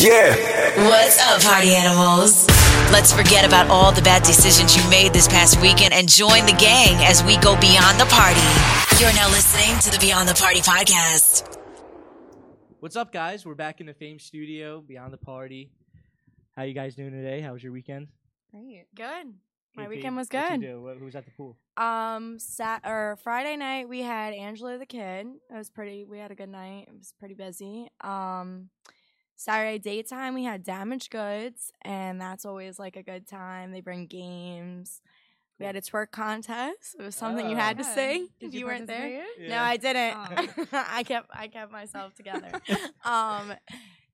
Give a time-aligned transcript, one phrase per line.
[0.00, 0.34] Yeah.
[0.88, 2.46] What's up, party animals?
[2.90, 6.56] Let's forget about all the bad decisions you made this past weekend and join the
[6.58, 8.40] gang as we go beyond the party.
[8.98, 11.54] You're now listening to the Beyond the Party podcast.
[12.78, 13.44] What's up, guys?
[13.44, 15.70] We're back in the Fame Studio, Beyond the Party.
[16.56, 17.42] How you guys doing today?
[17.42, 18.08] How was your weekend?
[18.52, 18.86] Great.
[18.94, 19.34] Good.
[19.76, 20.62] My KP, weekend was good.
[20.80, 21.58] What, who was at the pool?
[21.76, 25.26] Um, sat or Friday night we had Angelo the Kidd.
[25.26, 26.06] It was pretty.
[26.06, 26.86] We had a good night.
[26.88, 27.88] It was pretty busy.
[28.00, 28.70] Um,
[29.40, 33.72] Saturday daytime we had Damaged Goods, and that's always like a good time.
[33.72, 35.00] They bring games.
[35.58, 36.94] We had a twerk contest.
[36.98, 37.94] It was something you had to Oh.
[37.94, 38.98] sing Did if you you, weren't there.
[39.22, 39.48] participate?
[39.48, 40.68] No, I didn't.
[40.74, 42.50] I kept I kept myself together.
[43.04, 43.54] um,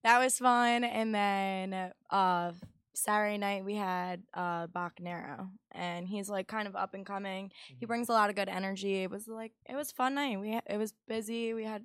[0.05, 0.85] that was fun.
[0.85, 2.53] And then uh,
[2.95, 7.51] Saturday night we had uh, Bacanero, and he's like kind of up and coming.
[7.79, 7.89] He Mhm.
[7.89, 9.03] brings a lot of good energy.
[9.03, 10.39] It was like it was fun night.
[10.39, 11.53] We ha- it was busy.
[11.53, 11.83] We had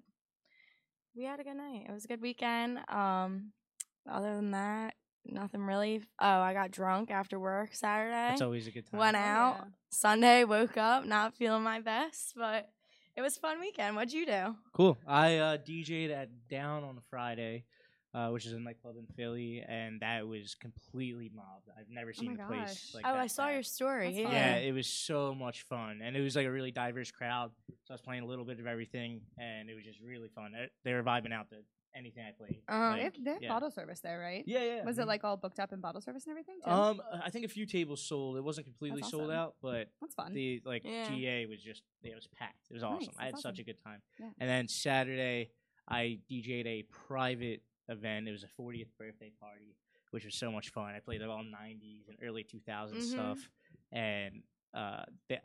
[1.16, 1.86] we had a good night.
[1.88, 2.80] It was a good weekend.
[2.90, 3.52] Um,
[4.10, 6.02] other than that, nothing really.
[6.20, 8.12] Oh, I got drunk after work Saturday.
[8.30, 9.00] That's always a good time.
[9.00, 9.66] Went Oh, out yeah.
[9.90, 10.44] Sunday.
[10.44, 12.70] Woke up not feeling my best, but
[13.16, 13.95] it was a fun weekend.
[13.95, 14.56] What'd you do?
[14.73, 14.98] Cool.
[15.08, 17.66] I uh, DJ'd at Down on Friday,
[18.14, 21.70] uh, which is a nightclub in Philly, and that was completely mobbed.
[21.78, 22.94] I've never seen my a place gosh.
[22.95, 24.08] like oh, that I saw your story.
[24.08, 24.26] That's yeah.
[24.26, 24.34] fun.
[24.34, 27.52] Yeah, it was so much fun, and it was like a really diverse crowd.
[27.86, 30.52] So I was playing a little bit of everything, and it was just really fun.
[30.52, 31.58] They- They were vibing out to
[31.95, 32.62] anything I played.
[32.68, 33.50] They Like, have, they have yeah.
[33.50, 34.44] bottle service there, right?
[34.48, 34.86] Yeah, yeah.
[34.86, 35.03] Was mhm.
[35.03, 36.70] it like all booked up in bottle service and everything too?
[36.72, 38.38] Um, I think a few tables sold.
[38.38, 40.34] It wasn't completely That's sold out, but That's fun.
[40.34, 41.08] the like Yeah.
[41.09, 42.68] GA was just it was packed.
[42.70, 43.14] It was Nice, awesome.
[43.18, 44.02] I had that's such a good time.
[44.20, 44.30] Yeah.
[44.40, 45.52] And then Saturday,
[45.88, 48.28] I DJ'd a private event.
[48.28, 49.75] It was a 40th birthday party,
[50.11, 50.94] which was so much fun.
[50.95, 53.02] I played all 90s and early 2000s Mhm.
[53.11, 53.50] stuff,
[53.92, 55.39] and uh, they,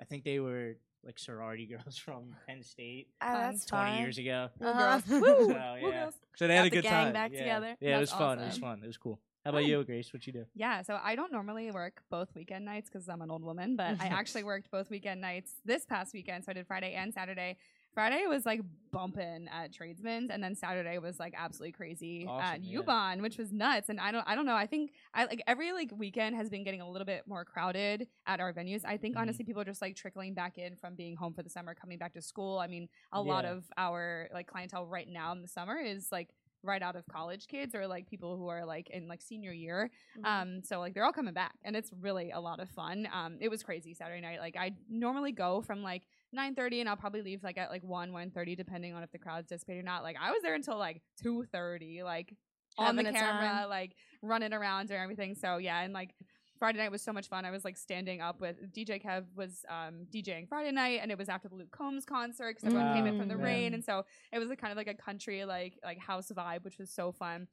[0.00, 3.40] I think they were like sorority girls from Penn State Oh, Fun.
[3.52, 3.98] that's 20 fun.
[4.00, 4.48] years ago.
[4.60, 5.00] Uh-huh.
[5.08, 5.52] So Woo!
[5.52, 6.14] yeah, girls.
[6.36, 7.12] so they had Got a the good gang time.
[7.12, 7.38] back yeah.
[7.40, 7.76] together.
[7.80, 8.38] Yeah, it was That's fun.
[8.38, 8.80] It was fun.
[8.82, 9.20] It was cool.
[9.44, 10.12] How about you, Grace?
[10.12, 10.44] What you do?
[10.54, 14.00] Yeah, so I don't normally work both weekend nights because I'm an old woman, but
[14.00, 16.44] I actually worked both weekend nights this past weekend.
[16.44, 17.56] So I did Friday and Saturday.
[17.94, 18.60] Friday was like
[18.90, 22.78] bumping at Tradesman's, and then Saturday was like absolutely crazy at yeah.
[22.78, 23.88] U-Bahn, which was nuts.
[23.88, 24.54] And I don't, I don't know.
[24.54, 28.08] I think I like every like weekend has been getting a little bit more crowded
[28.26, 28.84] at our venues.
[28.84, 29.20] I think Mhm.
[29.20, 31.98] honestly, people are just like trickling back in from being home for the summer, coming
[31.98, 32.58] back to school.
[32.58, 36.28] I mean, a lot of our like clientele right now in the summer is like
[36.64, 39.90] right out of college kids or like people who are like in like senior year
[40.16, 40.24] Mhm.
[40.24, 43.08] um, so like they're all coming back, and it's really a lot of fun.
[43.12, 44.38] Um, it was crazy Saturday night.
[44.38, 47.82] Like I normally go from like nine thirty, and I'll probably leave like at like
[47.82, 50.02] one one thirty, depending on if the crowd's dissipated or not.
[50.02, 52.34] Like I was there until like two thirty, like
[52.78, 53.68] on the camera, time.
[53.68, 55.34] like running around and everything.
[55.34, 56.14] So yeah, and like.
[56.58, 57.44] Friday night was so much fun.
[57.44, 61.18] I was like standing up with DJ Kev was um, DJing Friday night, and it
[61.18, 63.42] was after the Luke Combs concert because everyone came in from the Mm.
[63.42, 66.62] rain, and so it was a kind of like a country like like house vibe,
[66.62, 67.48] which was so fun.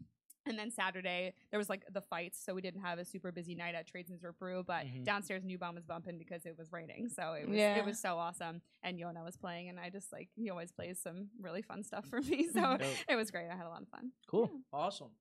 [0.45, 3.55] And then Saturday there was like the fights, so we didn't have a super busy
[3.55, 5.03] night at Tradesman's or Brew, but Mhm.
[5.03, 7.77] downstairs U-Bahn was bumping because it was raining, so it was Yeah.
[7.77, 8.61] it was so awesome.
[8.81, 12.05] And Yona was playing, and I just like he always plays some really fun stuff
[12.07, 12.81] for me, so Dope.
[13.07, 13.49] it was great.
[13.49, 14.11] I had a lot of fun.
[14.27, 14.49] Cool.
[14.73, 15.11] Awesome.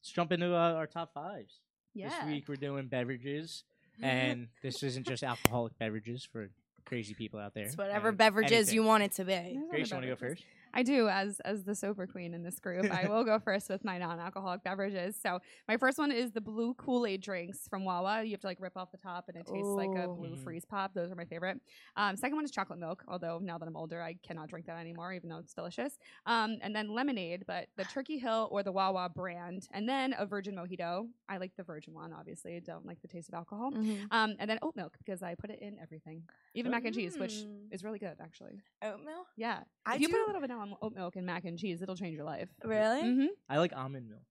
[0.00, 1.60] Let's jump into uh, our top fives.
[1.94, 3.64] Yeah, This week we're doing beverages,
[4.02, 6.48] and this isn't just alcoholic beverages for
[6.86, 7.66] crazy people out there.
[7.66, 8.74] It's whatever Uh, beverages anything.
[8.74, 9.32] you want it to be.
[9.32, 10.44] There's Grace, you want to go first?
[10.74, 12.90] I do as as the sober queen in this group.
[12.90, 15.16] I will go first with my non-alcoholic beverages.
[15.22, 18.22] So my first one is the blue Kool-Aid drinks from Wawa.
[18.24, 20.64] You have to like rip off the top and it tastes like a blue freeze
[20.64, 20.94] pop.
[20.94, 21.60] Those are my favorite.
[21.96, 23.04] Um, second one is chocolate milk.
[23.08, 25.98] Although now that I'm older, I cannot drink that anymore, even though it's delicious.
[26.26, 30.24] Um, and then lemonade, but the Turkey Hill or the Wawa brand, and then a
[30.26, 31.06] virgin mojito.
[31.28, 32.12] I like the virgin one.
[32.12, 33.72] Obviously, don't like the taste of alcohol.
[33.72, 34.06] Mhm.
[34.10, 36.22] Um, and then oat milk because I put it in everything,
[36.54, 37.72] even mac and cheese, which Mm.
[37.72, 38.60] is really good actually.
[38.82, 39.26] Oat milk.
[39.36, 39.64] Yeah.
[39.84, 41.96] I if you put a little vanilla m- oat milk in mac and cheese, it'll
[41.96, 42.48] change your life.
[42.64, 43.02] Really?
[43.02, 43.26] Mm-hmm.
[43.48, 44.22] I like almond milk.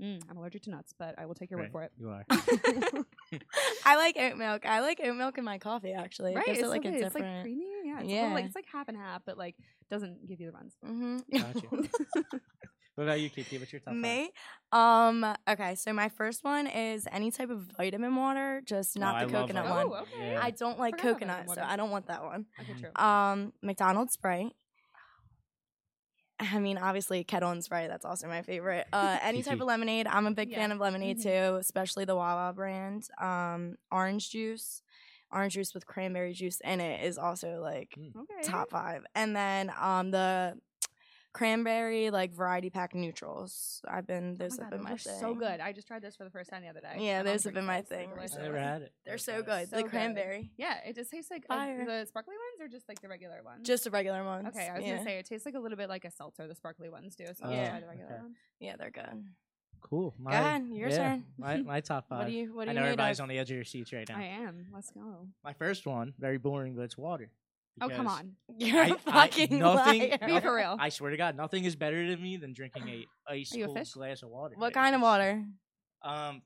[0.00, 1.72] Mm, I'm allergic to nuts, but I will take your Right.
[1.72, 1.92] word for it.
[1.98, 2.24] You are.
[3.84, 4.64] I like oat milk.
[4.64, 6.34] I like oat milk in my coffee actually.
[6.36, 6.46] Right?
[6.46, 6.88] gives It's it like so.
[6.90, 7.64] It's like creamy.
[7.84, 8.00] Yeah.
[8.00, 8.46] It's, a little, like, Yeah.
[8.46, 9.56] it's like half and half, but like
[9.90, 10.74] doesn't give you the runs.
[10.84, 11.66] hmm Gotcha.
[12.94, 13.58] What about you, Kiki?
[13.58, 14.00] What's your top five?
[14.02, 14.30] Me?
[14.72, 15.24] Um.
[15.48, 15.76] Okay.
[15.76, 19.32] So my first one is any type of vitamin water, just Oh, not I the
[19.32, 19.86] love coconut one.
[19.86, 20.32] Oh, okay.
[20.32, 20.40] Yeah.
[20.42, 21.62] I don't like Forgot coconut, so.
[21.62, 22.46] I don't want that one.
[22.60, 22.80] Okay, Mhm.
[22.80, 22.90] true.
[23.04, 24.50] Um, McDonald's Sprite.
[26.40, 27.88] I mean, obviously, Ketel and Sprite.
[27.88, 28.86] That's also my favorite.
[28.92, 30.06] Uh, any type of lemonade.
[30.06, 31.22] I'm a big fan of lemonade Mhm.
[31.22, 33.08] too, especially the Wawa brand.
[33.20, 34.82] Um, orange juice,
[35.32, 38.16] orange juice with cranberry juice in it is also like Mm.
[38.16, 38.42] okay.
[38.42, 39.04] top five.
[39.14, 40.58] And then um, the
[41.38, 43.80] cranberry like variety pack Nutrls.
[43.88, 45.20] I've been Oh those my have God, been my those are thing.
[45.20, 45.60] so good.
[45.60, 46.96] I just tried this for the first time the other day.
[46.98, 48.36] Yeah, those have been my thing I delicious.
[48.38, 48.92] never had it.
[49.06, 49.70] They're so good.
[49.70, 49.90] So the good.
[49.90, 51.82] cranberry, Yeah, it just tastes like Fire.
[51.82, 53.66] uh, the sparkly ones or just like the regular ones.
[53.66, 54.48] just the regular ones.
[54.48, 54.68] okay.
[54.68, 54.94] I was yeah.
[54.96, 56.46] gonna say it tastes like a little bit like a seltzer.
[56.48, 57.26] The sparkly ones do.
[57.26, 57.62] So Yeah.
[57.62, 58.22] I'll try the regular Okay.
[58.22, 58.34] one.
[58.60, 59.24] yeah, they're good.
[59.80, 60.12] Cool.
[60.18, 61.24] My, ahead, your yeah, turn.
[61.38, 62.18] My, my top five.
[62.18, 63.24] What do you What do I know everybody's of?
[63.24, 64.18] on the edge of your seats right now.
[64.18, 64.66] I am.
[64.74, 65.28] Let's go.
[65.44, 67.30] My first one, very boring, but it's water.
[67.80, 68.32] Oh come on.
[68.58, 70.18] You're I- a I- fucking nothing- liar.
[70.26, 70.76] Be for real.
[70.78, 73.64] I swear to God, nothing is better to me than drinking a ice Are a
[73.66, 73.92] cold fish?
[73.92, 74.54] glass of water.
[74.56, 75.44] What Yeah, kind of water?
[76.02, 76.42] Um,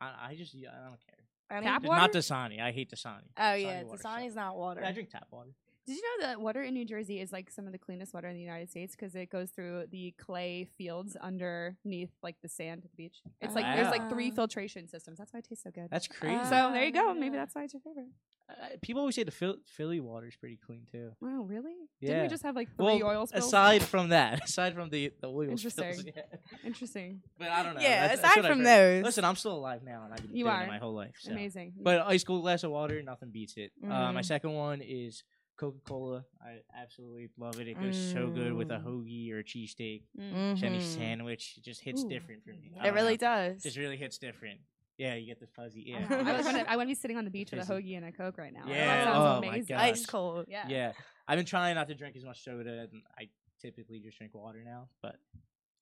[0.00, 1.58] I, I just yeah, I don't care.
[1.58, 2.00] Any- Tap Just water?
[2.00, 2.60] Not Dasani.
[2.60, 3.22] I hate Dasani.
[3.36, 4.34] Oh Dasani yeah, water Dasani's sucks.
[4.36, 4.80] not water.
[4.82, 5.50] Yeah, I drink tap water.
[5.86, 8.28] Did you know that water in New Jersey is like some of the cleanest water
[8.28, 12.82] in the United States because it goes through the clay fields underneath like the sand
[12.84, 13.16] at the beach.
[13.40, 15.18] It's like there's like three filtration systems.
[15.18, 15.88] That's why it tastes so good.
[15.90, 16.36] That's crazy.
[16.36, 17.08] Uh, so there you go.
[17.10, 18.06] Oh, Maybe that's why it's your favorite.
[18.50, 21.12] Uh, people always say the Phil- Philly water is pretty clean too.
[21.20, 21.74] Wow, really?
[22.00, 23.46] Didn't we just have like three well, oil spills?
[23.46, 26.12] aside from that, aside from the the oil spills, Interesting.
[26.16, 26.22] yeah.
[26.64, 27.22] Interesting.
[27.38, 27.80] But I don't know.
[27.80, 29.04] Yeah, That's- that's aside I've from those.
[29.04, 30.64] Listen, I'm still alive now, and I've been You doing are.
[30.64, 31.14] it my whole life.
[31.20, 31.30] So.
[31.32, 31.74] Amazing.
[31.80, 33.72] But ice cold glass of water, nothing beats it.
[33.84, 34.24] Uh, my Mhm.
[34.24, 35.22] second one is
[35.56, 36.24] Coca Cola.
[36.42, 37.68] I absolutely love it.
[37.68, 38.84] It goes so good with a Mm.
[38.84, 40.62] hoagie or a cheesesteak, Mm.
[40.62, 40.82] any Mhm.
[40.82, 41.54] sandwich.
[41.58, 42.72] It just hits Ooh, different for me.
[42.80, 43.50] I It really know.
[43.52, 43.62] does.
[43.62, 44.60] Just really hits different.
[45.00, 45.94] Yeah, you get the fuzzy.
[45.96, 46.08] I Yeah.
[46.08, 46.16] know.
[46.18, 48.04] I, like wanna, I want to be sitting on the beach with a hoagie and
[48.04, 48.64] a Coke right now.
[48.66, 49.76] Yeah, That sounds oh my amazing.
[49.76, 49.82] gosh.
[49.82, 50.44] Ice cold.
[50.48, 50.64] Yeah.
[50.68, 50.92] yeah.
[51.26, 53.28] I've been trying not to drink as much soda, and I
[53.62, 54.88] typically just drink water now.
[55.00, 55.16] But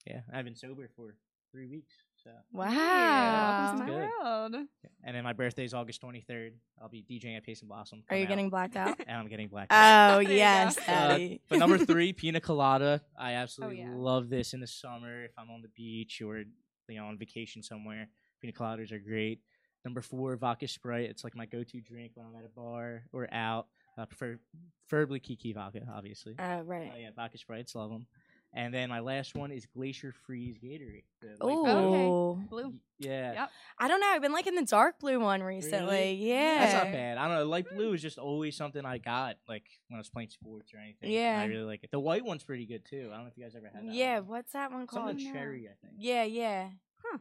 [0.07, 1.15] yeah, I've been sober for
[1.51, 1.93] three weeks.
[2.23, 2.69] So, Wow.
[2.69, 4.09] Welcome to my Good.
[4.23, 4.55] world.
[5.03, 6.51] and then my birthday is August 23rd.
[6.81, 8.03] I'll be DJing at Pace and Blossom.
[8.09, 8.29] Are you out.
[8.29, 8.99] getting blacked out?
[9.07, 9.67] And I'm getting black.
[9.71, 10.11] out.
[10.11, 10.33] oh There you go.
[10.35, 11.19] yes, Uh,
[11.49, 13.01] but number three, pina colada.
[13.17, 13.89] I absolutely yeah.
[13.93, 16.39] love this in the summer if I'm on the beach or
[16.87, 18.07] you know on vacation somewhere.
[18.41, 19.41] Pina coladas are great.
[19.85, 21.09] Number four, vodka sprite.
[21.09, 23.67] It's like my go-to drink when I'm at a bar or out.
[23.97, 24.39] I prefer
[24.87, 26.35] preferably Kiki vodka, obviously.
[26.37, 26.91] Uh, right.
[26.93, 28.07] Oh yeah, vodka sprites, love them.
[28.51, 31.03] And then my last one is Glacier Freeze Gatorade.
[31.39, 32.47] Oh, light Ooh.
[32.49, 32.63] blue.
[32.63, 32.73] Blue.
[32.97, 33.33] Yeah.
[33.33, 33.51] Yep.
[33.77, 34.07] I don't know.
[34.07, 35.79] I've been liking the dark blue one recently.
[35.85, 36.13] Really?
[36.13, 36.59] Yeah.
[36.59, 37.17] That's not bad.
[37.19, 37.45] I don't know.
[37.45, 40.79] Light blue is just always something I got like when I was playing sports or
[40.79, 41.11] anything.
[41.11, 41.39] Yeah.
[41.39, 41.91] I really like it.
[41.91, 43.09] The white one's pretty good too.
[43.11, 43.93] I don't know if you guys ever had that.
[43.93, 44.19] Yeah.
[44.19, 44.29] one.
[44.29, 45.09] What's that one called?
[45.09, 45.33] Something No.
[45.33, 45.93] cherry, I think.
[45.99, 46.69] Yeah, yeah.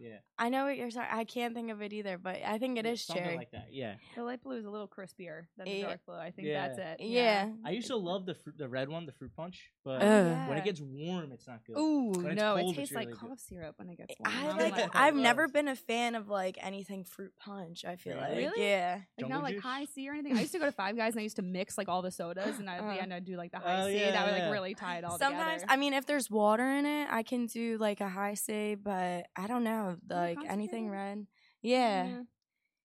[0.00, 0.18] Yeah.
[0.38, 1.06] I know what you're saying.
[1.10, 3.36] I can't think of it either, but I think it Yeah, is something cherry.
[3.36, 3.68] like that.
[3.72, 3.94] Yeah.
[4.14, 5.86] The light blue is a little crispier than the Yeah.
[5.86, 6.16] dark blue.
[6.16, 6.68] I think Yeah.
[6.68, 7.04] that's it.
[7.06, 7.50] yeah.
[7.64, 10.48] I used to love the fru- the red one, the fruit punch, but Ugh.
[10.48, 11.78] when it gets warm, it's not good.
[11.78, 13.28] Ooh, no, cold, it it's tastes like really good.
[13.28, 14.36] cough syrup when it gets eh, warm.
[14.36, 14.72] I don't like.
[14.82, 17.84] like I've never been a fan of like anything fruit punch.
[17.84, 18.36] I feel like.
[18.36, 18.62] Really?
[18.62, 18.96] Yeah.
[18.96, 19.62] like Jungle not like juice?
[19.64, 20.36] Hi-C or anything.
[20.36, 22.10] I used to go to Five Guys and I used to mix like all the
[22.10, 23.98] sodas and at the end I'd do like the oh, high Oh, C.
[23.98, 24.50] yeah, that would like yeah.
[24.50, 25.72] really tie it all Sometimes, together.
[25.72, 29.46] I mean, if there's water in it, I can do like a Hi-C, but I
[29.46, 29.67] don't know,
[30.08, 31.26] like anything red.
[31.62, 32.22] Yeah.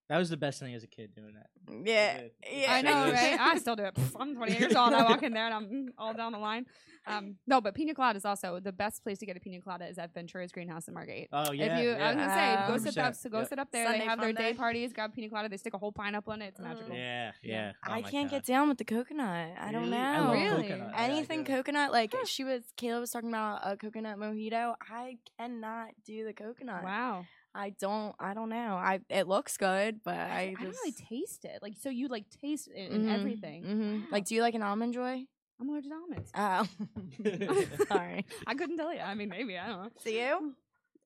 [0.10, 1.48] That was the best thing as a kid doing that.
[1.88, 2.14] Yeah.
[2.18, 2.74] It- Yeah.
[2.74, 3.40] I know, It right?
[3.40, 3.96] I still do it.
[3.96, 4.94] Pff, I'm 20 years old.
[4.94, 6.66] I walk in there and I'm mm, all down the line.
[7.06, 9.86] Um, no, but pina colada is also the best place to get a pina colada
[9.90, 11.28] is at Ventura's Greenhouse in Margate.
[11.34, 11.78] Oh yeah.
[11.78, 11.96] if you, yeah.
[11.98, 13.48] I was gonna say, go Um, sit up, so go yep.
[13.50, 13.86] sit up there.
[13.86, 14.58] Sunday they have their day day.
[14.58, 14.94] parties.
[14.94, 15.50] Grab pina colada.
[15.50, 16.48] They stick a whole pineapple in it.
[16.48, 16.64] It's Mm.
[16.64, 16.96] magical.
[16.96, 17.72] Yeah, yeah.
[17.88, 18.38] Oh I can't God.
[18.38, 19.52] get down with the coconut.
[19.60, 19.92] I don't Really?
[19.92, 20.30] know.
[20.32, 20.68] I Really?
[20.70, 20.94] coconut.
[20.98, 21.54] Anything do.
[21.54, 24.76] coconut, like she was, Kayla was talking about a coconut mojito.
[24.90, 26.84] I cannot do the coconut.
[26.86, 27.26] Wow.
[27.56, 28.16] I don't.
[28.20, 28.76] I don't know.
[28.76, 31.60] I it looks good, but I, I, don't really taste it.
[31.62, 33.64] Like so, you like taste it in Mhm, everything.
[33.64, 34.00] mhm.
[34.02, 34.08] Wow.
[34.12, 35.26] Like, do you like an almond joy?
[35.62, 36.32] I'm allergic to almonds.
[36.36, 38.26] Oh, sorry.
[38.48, 39.00] I couldn't tell you.
[39.00, 39.90] I mean, maybe I don't know.
[40.04, 40.56] Do you?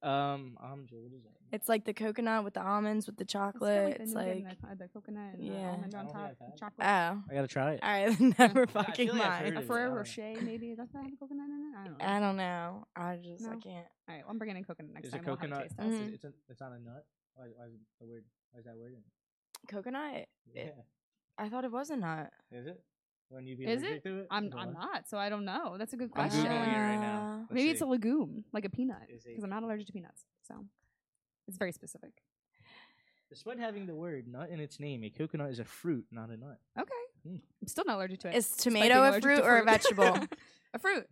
[0.10, 0.98] Um, I'm Joe.
[1.02, 1.37] What is that?
[1.52, 3.98] It's like the coconut with the almonds with the chocolate.
[3.98, 5.70] the It's nougat like and the, uh, the coconut and the Yeah.
[5.72, 6.58] almond I on top, think I've had it.
[6.60, 6.88] chocolate.
[6.88, 7.24] oh.
[7.32, 7.80] I gotta try it.
[7.84, 9.46] All right, never fucking feel like mind.
[9.46, 9.64] heard A it.
[9.64, 9.98] I Ferrero don't.
[9.98, 10.76] Rocher, maybe.
[10.76, 11.78] Does that have a coconut in it?
[11.80, 12.06] I don't know.
[12.06, 12.86] I don't know.
[12.96, 13.66] I just I can't.
[13.66, 15.26] All right, well, I'm bringing in coconut next Is a time.
[15.26, 15.64] We'll have a coconut?
[15.70, 16.04] taste test.
[16.04, 17.06] It's, it's, a, it's not a nut.
[17.36, 18.24] Why, why is it the word?
[18.52, 19.04] Why is that word in?
[19.68, 20.26] Coconut.
[20.54, 20.62] Yeah.
[20.64, 20.76] It-
[21.40, 22.32] I thought it was a nut.
[22.52, 22.82] Is it?
[23.30, 24.28] When you be Is allergic to it?
[24.32, 25.76] I'm Is I'm not, so I don't know.
[25.78, 26.46] That's a good I'm question.
[26.46, 27.40] googling it right now.
[27.42, 30.24] Let's Maybe it's a legume, like a peanut, because I'm not allergic to peanuts.
[30.48, 30.66] So
[31.48, 32.12] it's very specific.
[33.30, 36.38] Despite having the word nut in its name, a coconut is a fruit, not a
[36.38, 36.60] nut.
[36.80, 36.92] Okay,
[37.28, 37.42] Mm.
[37.62, 38.36] I'm still not allergic to it.
[38.36, 40.18] Is tomato a allergic to fruit or a vegetable?
[40.74, 41.08] a fruit.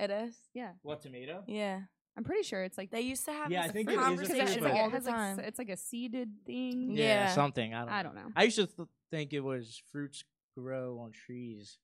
[0.00, 0.34] it is.
[0.52, 1.44] Yeah, What tomato?
[1.46, 1.82] Yeah.
[2.16, 3.98] I'm pretty sure it's like They used to have Yeah, I this think it is
[3.98, 5.38] a conversation fruit, it's like, all it the has like time.
[5.40, 6.90] it's like a seeded thing.
[6.96, 7.32] Yeah.
[7.34, 7.74] something.
[7.74, 7.88] I don't.
[7.88, 8.08] I know.
[8.08, 8.32] don't know.
[8.36, 10.24] I used to th- think it was fruits
[10.56, 11.78] grow on trees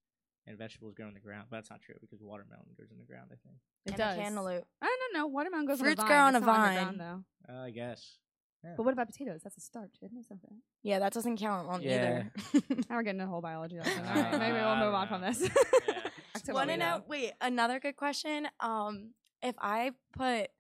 [0.51, 3.05] and vegetables grow in the ground, but that's not true because watermelon grows in the
[3.05, 3.31] ground.
[3.33, 3.57] I think.
[3.87, 4.19] It and does.
[4.19, 4.65] a cantaloupe.
[4.83, 5.27] I don't know.
[5.29, 5.81] Watermelon grows.
[5.81, 7.25] Fruits on a grow on a It's not underground, vine.
[7.49, 7.55] though.
[7.55, 8.17] Uh, I guess.
[8.63, 8.75] Yeah.
[8.77, 9.41] But what about potatoes?
[9.43, 10.27] That's a starch, isn't it?
[10.27, 10.59] Something.
[10.83, 12.25] Yeah, that doesn't count on Yeah.
[12.53, 12.65] either.
[12.91, 14.05] Now we're getting a whole biology lesson.
[14.05, 15.41] All Uh, maybe we'll move on from this.
[15.41, 15.49] Yeah.
[16.35, 16.99] Back to Want to know?
[16.99, 17.05] know.
[17.09, 18.47] Wait, another good question.
[18.61, 20.51] Um, if I put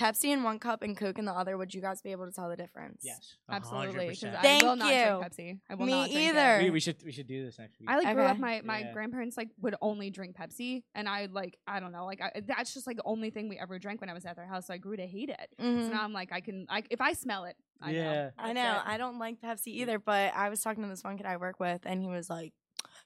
[0.00, 2.32] Pepsi in one cup and Coke in the other, would you guys be able to
[2.32, 3.02] tell the difference?
[3.04, 3.36] Yes.
[3.48, 4.08] a Absolutely.
[4.08, 4.34] 'cause 100%.
[4.38, 5.04] I Thank will not you.
[5.04, 5.60] drink Pepsi.
[5.68, 6.28] I will Me not drink it.
[6.36, 6.58] either.
[6.64, 7.88] We, we should we should do this next week.
[7.90, 8.38] I like grew up.
[8.38, 8.92] My my Yeah.
[8.92, 12.72] grandparents like would only drink Pepsi, and I like I don't know like I, that's
[12.74, 14.66] just like the only thing we ever drank when I was at their house.
[14.66, 15.48] So I grew to hate it.
[15.60, 15.82] Mhm.
[15.86, 17.98] So now I'm like I can like if I smell it, I know.
[17.98, 18.30] yeah.
[18.38, 18.76] I That's know.
[18.80, 18.82] it.
[18.94, 21.60] I don't like Pepsi either, but I was talking to this one kid I work
[21.60, 22.52] with, and he was like,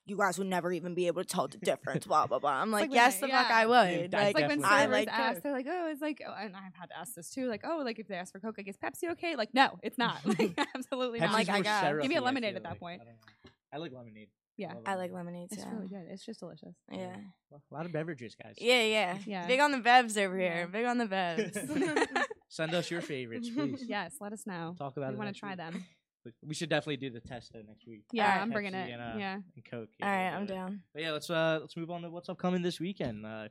[0.07, 2.07] you guys would never even be able to tell the difference.
[2.07, 2.51] blah blah blah.
[2.51, 3.51] I'm like, like yes, they- the fuck.
[3.51, 4.15] I would.
[4.15, 6.55] I like, like when I servers like ask, they're like, "Oh, it's like," oh, and
[6.57, 7.49] I've had to ask this too.
[7.49, 9.99] Like, "Oh, like if they ask for Coke, like is Pepsi okay?" Like, no, it's
[9.99, 10.19] not.
[10.39, 11.33] Like, absolutely not.
[11.33, 13.01] like, I got- Give me a lemonade feel at that point.
[13.03, 13.77] I.
[13.77, 14.29] I like lemonade.
[14.57, 14.69] Yeah.
[14.75, 15.49] love I like lemonade.
[15.51, 15.57] lemonade too.
[15.57, 16.13] It's really good.
[16.13, 16.75] It's just delicious.
[16.93, 17.17] Yeah.
[17.53, 18.55] A lot of beverages, guys.
[18.59, 19.19] Yeah, yeah.
[19.27, 19.47] Yeah.
[19.49, 20.55] Big on the bevs over Yeah.
[20.55, 20.69] here.
[20.69, 22.25] Big on the bevs.
[22.49, 23.85] Send us your favorites, please.
[23.89, 24.77] Yes, let us know.
[24.79, 25.19] Talk about we it.
[25.19, 25.59] want to try week.
[25.59, 25.85] them.
[26.25, 28.05] We- We should definitely do the test though next week.
[28.13, 28.41] Yeah, Alright.
[28.43, 28.91] I'm bringing it.
[28.91, 29.35] And, uh, yeah.
[29.35, 29.89] and Coke.
[30.03, 30.83] All yeah, right, we'll I'm do down.
[30.93, 33.25] But yeah, let's uh let's move on to what's upcoming this weekend.
[33.27, 33.49] Uh,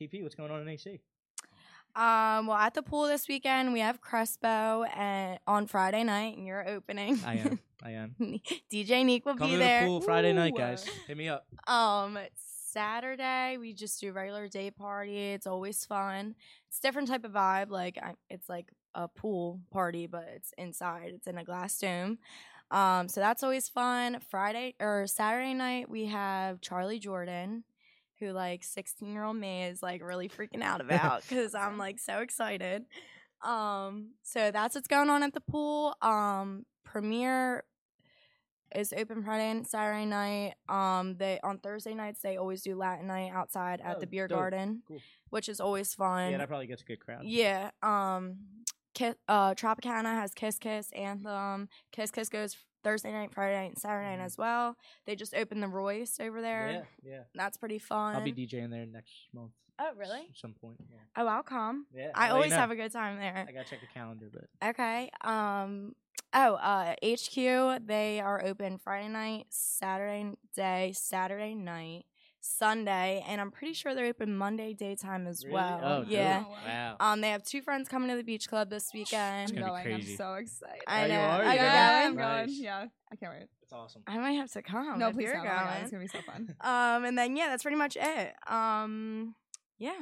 [0.00, 1.00] KP, what's going on in AC?
[1.96, 6.46] Um, well, at the pool this weekend, we have Crespo and on Friday night, and
[6.46, 7.18] you're opening.
[7.26, 7.58] I am.
[7.82, 8.14] I am.
[8.72, 9.80] DJ Neek will Come be to there.
[9.80, 10.84] the pool Friday night, guys.
[11.08, 11.46] Hit me up.
[11.66, 12.16] Um,
[12.70, 15.32] Saturday we just do regular day party.
[15.32, 16.36] It's always fun.
[16.68, 17.70] It's a different type of vibe.
[17.70, 21.12] Like I, it's like a pool party, but it's inside.
[21.14, 22.18] It's in a glass dome.
[22.70, 24.18] Um, so that's always fun.
[24.30, 27.64] Friday or Saturday night we have Charly Jordan,
[28.20, 31.98] who like 16 year old me is like really freaking out about because I'm like
[31.98, 32.84] so excited.
[33.42, 35.94] Um, so that's what's going on at the pool.
[36.02, 37.64] Um, premiere
[38.74, 40.54] is open Friday and Saturday night.
[40.68, 44.28] Um, they on Thursday nights they always do Latin night outside at Oh, the beer
[44.28, 44.38] dope.
[44.38, 45.00] garden, Cool.
[45.30, 46.30] which is always fun.
[46.30, 47.22] Yeah, that probably gets a good crowd.
[47.24, 47.70] Yeah.
[47.82, 48.36] Um,
[49.00, 51.68] Ki- uh, Tropicana has Kiss Kiss Anthem.
[51.92, 54.26] Kiss Kiss goes Thursday night, Friday night, and Saturday night Mhm.
[54.26, 54.76] as well.
[55.06, 56.86] They just opened the Royce over there.
[57.02, 57.22] Yeah, yeah.
[57.34, 58.16] That's pretty fun.
[58.16, 59.52] I'll be DJing there next month.
[59.78, 60.20] oh, really?
[60.28, 60.76] At some point.
[60.90, 60.98] Yeah.
[61.16, 61.86] Oh, I'll come.
[61.94, 62.10] Yeah.
[62.14, 62.56] I I'll you always know.
[62.58, 63.46] have a good time there.
[63.48, 65.10] I gotta check the calendar, but Okay.
[65.22, 65.94] Um.
[66.34, 67.78] Oh, uh, HQ.
[67.86, 72.04] They are open Friday night, Saturday day, Saturday night,
[72.40, 75.54] Sunday, and I'm pretty sure they're open Monday daytime as Really?
[75.54, 75.80] well.
[75.82, 76.10] Oh, dope.
[76.10, 76.44] yeah.
[76.66, 76.96] Wow.
[77.00, 77.20] Um.
[77.20, 79.54] They have two friends coming to the beach club this I'm weekend.
[79.54, 79.94] gonna be going.
[79.94, 80.80] I'm so excited.
[80.86, 81.20] I Oh, you know.
[81.20, 82.06] Oh, You're you're yeah, going?
[82.06, 82.46] I'm going.
[82.46, 82.58] Nice.
[82.60, 83.48] Yeah, I can't wait.
[83.62, 84.02] It's awesome.
[84.06, 84.98] I might have to come.
[84.98, 85.38] no, please you're.
[85.40, 85.82] Oh God, going.
[85.82, 86.54] It's gonna be so fun.
[86.60, 87.04] Um.
[87.04, 88.34] And then yeah, that's pretty much it.
[88.46, 89.34] Um.
[89.78, 89.92] Yeah.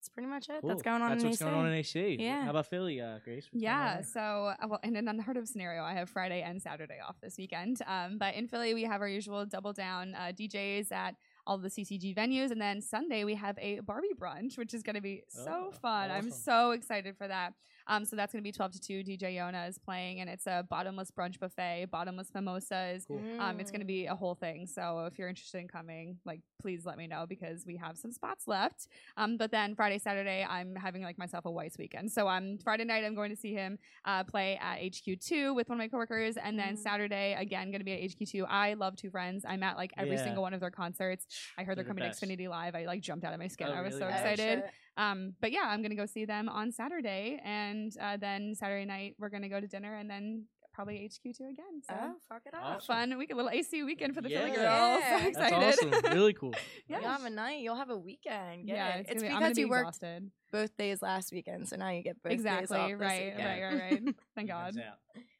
[0.00, 0.60] That's pretty much it.
[0.62, 1.44] That's going on That's in what's AC.
[1.50, 2.16] going on in AC.
[2.20, 2.44] Yeah.
[2.44, 3.46] How about Philly, uh, Grace?
[3.50, 6.98] What's Yeah, so uh, well, in an unheard of scenario, I have Friday and Saturday
[7.08, 7.78] off this weekend.
[7.86, 11.14] Um, but in Philly, we have our usual double down uh, DJs at
[11.46, 14.94] all the CCG venues, and then Sunday we have a Barbie brunch, which is going
[14.96, 16.10] to be so Oh, fun.
[16.10, 17.52] I'm so excited for that.
[17.86, 19.04] Um, so that's going to be 12 to 2.
[19.04, 23.04] DJ Yona is playing, and it's a bottomless brunch buffet, bottomless mimosas.
[23.06, 23.22] Cool.
[23.38, 23.88] Um, it's going to Mm.
[23.88, 24.66] be a whole thing.
[24.66, 28.10] So if you're interested in coming, like, please let me know because we have some
[28.10, 28.88] spots left.
[29.18, 32.10] Um, but then Friday, Saturday, I'm having like myself a Weiss weekend.
[32.10, 35.76] So on Friday night, I'm going to see him uh, play at HQ2 with one
[35.78, 36.78] of my coworkers, and then Mhm.
[36.78, 38.46] Saturday again going to be at HQ2.
[38.48, 39.44] I love Two Friends.
[39.46, 40.24] I'm at like every Yeah.
[40.24, 41.26] single one of their concerts.
[41.58, 42.20] I heard they're, They're coming best.
[42.20, 42.74] to Xfinity Live.
[42.74, 43.68] I like jumped out of my skin.
[43.68, 44.00] Oh, I was really?
[44.00, 44.38] so Oh, Oh, excited.
[44.64, 44.70] shit.
[44.96, 49.14] Um, but yeah, I'm gonna go see them on Saturday, and uh, then Saturday night
[49.18, 51.82] we're gonna go to dinner, and then probably HQ2 again.
[51.88, 52.60] So Oh, fuck it up.
[52.64, 52.86] Awesome.
[53.10, 54.56] fun week, a little AC weekend for the Philly Yeah.
[54.56, 55.00] girls.
[55.04, 55.18] Yeah.
[55.18, 55.94] So That's excited.
[55.94, 56.12] awesome.
[56.12, 56.52] Really cool.
[56.88, 56.98] Yeah.
[57.00, 57.60] You'll have a night.
[57.60, 58.66] You'll have a weekend.
[58.66, 59.00] Get yeah, it.
[59.02, 60.30] it's, it's, gonna be, I'm because be you worked exhausted.
[60.50, 62.76] both days last weekend, so now you get both days Exactly.
[62.76, 63.62] off this Right, right.
[63.62, 63.90] Right.
[63.92, 64.14] Right.
[64.34, 64.74] Thank God.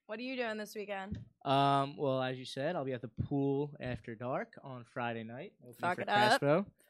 [0.07, 1.19] What are you doing this weekend?
[1.47, 5.53] Um, well, as you said, I'll be at the pool after dark on Friday night.
[5.81, 6.41] Fuck for it up.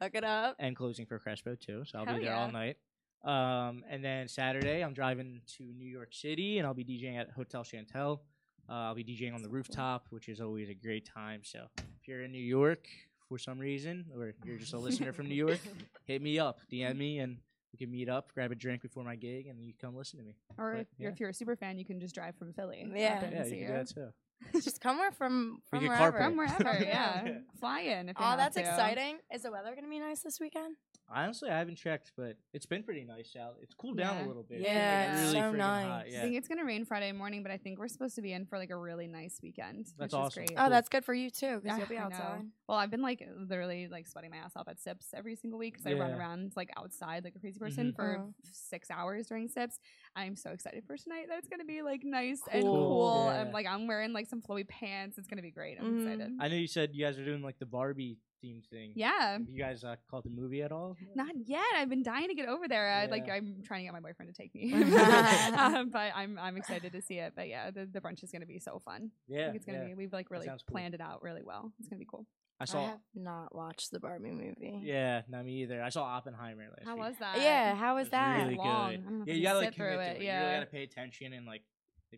[0.01, 0.57] Fuck it up.
[0.59, 1.85] and closing for Crespo too.
[1.87, 2.43] So I'll Hell be there yeah.
[2.43, 2.77] all night.
[3.25, 7.31] Um, and then Saturday I'm driving to New York City and I'll be DJing at
[7.31, 8.23] Hotel Chantelle.
[8.69, 11.43] Uh, I'll be DJing on the rooftop, which is always a great time.
[11.45, 12.89] So if you're in New York
[13.29, 15.61] for some reason, or you're just a listener from New York,
[16.05, 17.39] hit me up, DM me, and
[17.75, 20.19] we can meet up, grab a drink before my gig, and you can come listen
[20.21, 20.37] to me.
[20.57, 21.13] Or But, if, you're, yeah.
[21.15, 22.87] if you're a super fan, you can just drive from Philly.
[22.89, 22.97] Yeah.
[22.97, 24.09] Yeah, you can do that too.
[24.61, 26.19] Just come where from We from could wherever.
[26.19, 27.23] From wherever, Yeah.
[27.25, 27.33] yeah.
[27.59, 28.61] Fly in if you Oh, have that's to.
[28.61, 29.17] exciting.
[29.33, 30.77] Is the weather gonna be nice this weekend?
[31.09, 33.57] Honestly, I haven't checked, but it's been pretty nice out.
[33.63, 34.25] It's cooled down Yeah.
[34.25, 34.61] a little bit.
[34.63, 35.87] Yeah, it's it's really so nice.
[35.87, 36.05] hot.
[36.07, 38.33] I I think it's gonna rain Friday morning, but I think we're supposed to be
[38.33, 39.87] in for like a really nice weekend.
[39.99, 40.45] That's which awesome.
[40.45, 40.59] Is great.
[40.59, 40.71] Oh, Cool.
[40.71, 42.41] that's good for you too, because Yeah, you'll be I outside.
[42.69, 45.75] Well, I've been like literally like sweating my ass off at Sips every single week
[45.75, 47.97] because I run around like outside like a crazy person Mhm.
[47.97, 49.79] for f- six hours during Sips.
[50.17, 52.73] I'm so excited for tonight that it's gonna be like nice and Cool.
[52.89, 53.25] cool.
[53.27, 53.43] Yeah.
[53.43, 55.19] And like I'm wearing like some flowy pants.
[55.19, 55.79] It's gonna be great.
[55.79, 56.03] I'm Mhm.
[56.15, 56.37] excited.
[56.41, 58.93] I know you said you guys are doing like the Barbie themed thing.
[58.95, 59.33] Yeah.
[59.33, 60.97] Have you guys uh, caught the movie at all?
[61.15, 61.65] Not yet.
[61.77, 62.89] I've been dying to get over there.
[62.91, 63.29] I like.
[63.31, 64.73] I'm trying to get my boyfriend to take me,
[65.59, 67.33] um, but I'm I'm excited to see it.
[67.35, 69.11] But yeah, the, the brunch is gonna be so fun.
[69.31, 69.45] I Yeah.
[69.47, 69.85] think it's gonna yeah.
[69.87, 69.95] be.
[69.95, 70.75] We've like really sounds cool.
[70.75, 71.73] planned it out really well.
[71.81, 72.27] It's gonna be cool.
[72.61, 72.87] I I saw.
[72.87, 74.81] have not watched the Barbie movie.
[74.85, 75.83] yeah, not me either.
[75.83, 77.05] I saw Oppenheimer last How week.
[77.05, 77.39] was that?
[77.41, 78.45] Yeah, how It was that?
[78.45, 78.91] Really Long.
[78.93, 79.05] Good.
[79.05, 80.23] don't know if Yeah, you gotta like through commit to it, it.
[80.25, 81.63] You really gotta pay attention and like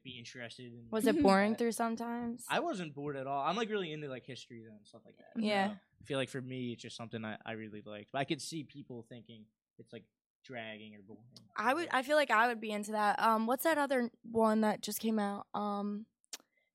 [0.02, 0.66] be interested.
[0.66, 1.56] In, Was it boring Yeah.
[1.58, 2.44] through sometimes?
[2.50, 3.44] I wasn't bored at all.
[3.44, 5.40] I'm like really into like history though and stuff like that.
[5.42, 5.70] Yeah.
[6.00, 8.10] I feel like for me, it's just something I, I really liked.
[8.12, 9.44] But I could see people thinking
[9.78, 10.04] it's like
[10.44, 11.22] dragging or boring.
[11.56, 11.88] I would.
[11.90, 13.20] I feel like I would be into that.
[13.20, 15.46] Um, what's that other one that just came out?
[15.54, 16.06] Um,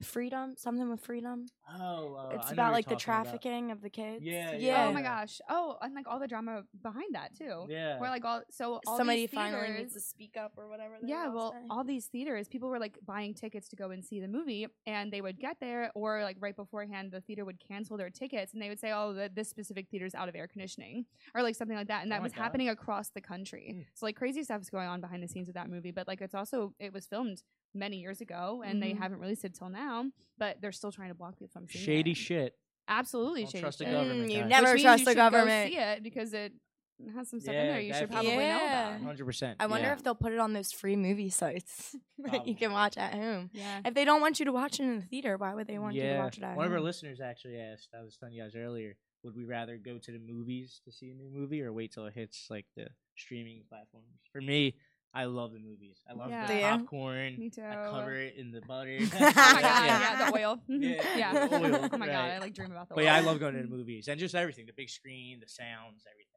[0.05, 1.45] Freedom, something with freedom.
[1.79, 3.23] Oh, uh, it's I about like the talking about.
[3.25, 4.23] trafficking of the kids.
[4.23, 4.87] Yeah, yeah.
[4.87, 5.39] Oh my gosh.
[5.49, 7.65] Oh, and like all the drama behind that too.
[7.69, 7.99] Yeah.
[7.99, 10.95] Where like all so all Somebody these finally theaters- needs to speak up or whatever.
[11.03, 11.57] Yeah, well, say.
[11.69, 15.11] all these theaters, people were like buying tickets to go and see the movie, and
[15.13, 18.61] they would get there, or like right beforehand, the theater would cancel their tickets, and
[18.61, 21.05] they would say, "Oh, the, this specific theater's out of air conditioning,"
[21.35, 22.41] or like something like that, and Oh that my was God.
[22.41, 23.75] happening across the country.
[23.77, 23.85] Mm.
[23.93, 26.21] So like crazy stuff is going on behind the scenes of that movie, but like
[26.21, 27.43] it's also it was filmed
[27.73, 28.99] many years ago, and they Mhm.
[28.99, 32.11] haven't released it till now, but they're still trying to block people from seeing Shady
[32.11, 32.17] it.
[32.17, 32.57] shit.
[32.87, 33.61] Absolutely Don't shady.
[33.61, 34.49] trust the government, Mm, you guys.
[34.49, 35.71] never Which means trust you the should go government.
[35.71, 36.53] see it because it
[37.15, 38.27] has some stuff in there you should definitely.
[38.31, 39.01] probably know about.
[39.01, 39.57] Hundred percent.
[39.59, 39.93] I wonder yeah.
[39.93, 43.49] if they'll put it on those free movie sites that you can watch at home.
[43.53, 43.81] Yeah.
[43.85, 45.95] If they don't want you to watch it in the theater, why would they want
[45.95, 46.57] you to watch it at home?
[46.57, 47.89] One of our listeners actually asked.
[47.97, 48.97] I was telling you guys earlier.
[49.23, 52.07] Would we rather go to the movies to see a new movie or wait till
[52.07, 54.07] it hits like the streaming platforms?
[54.31, 54.75] For me,
[55.13, 55.97] I love the movies.
[56.09, 56.47] I love Yeah.
[56.47, 56.65] the Do you?
[56.65, 57.35] popcorn.
[57.37, 57.63] Me too.
[57.63, 58.97] I cover it in the butter.
[59.01, 59.85] Oh my god, yeah.
[60.19, 60.61] yeah, the oil.
[60.69, 61.47] Yeah, yeah.
[61.47, 62.31] the oil, oh my god.
[62.31, 63.05] I like dream about the But oil.
[63.07, 64.65] yeah, I love going to the movies and just everything.
[64.67, 66.27] The big screen, the sounds, everything.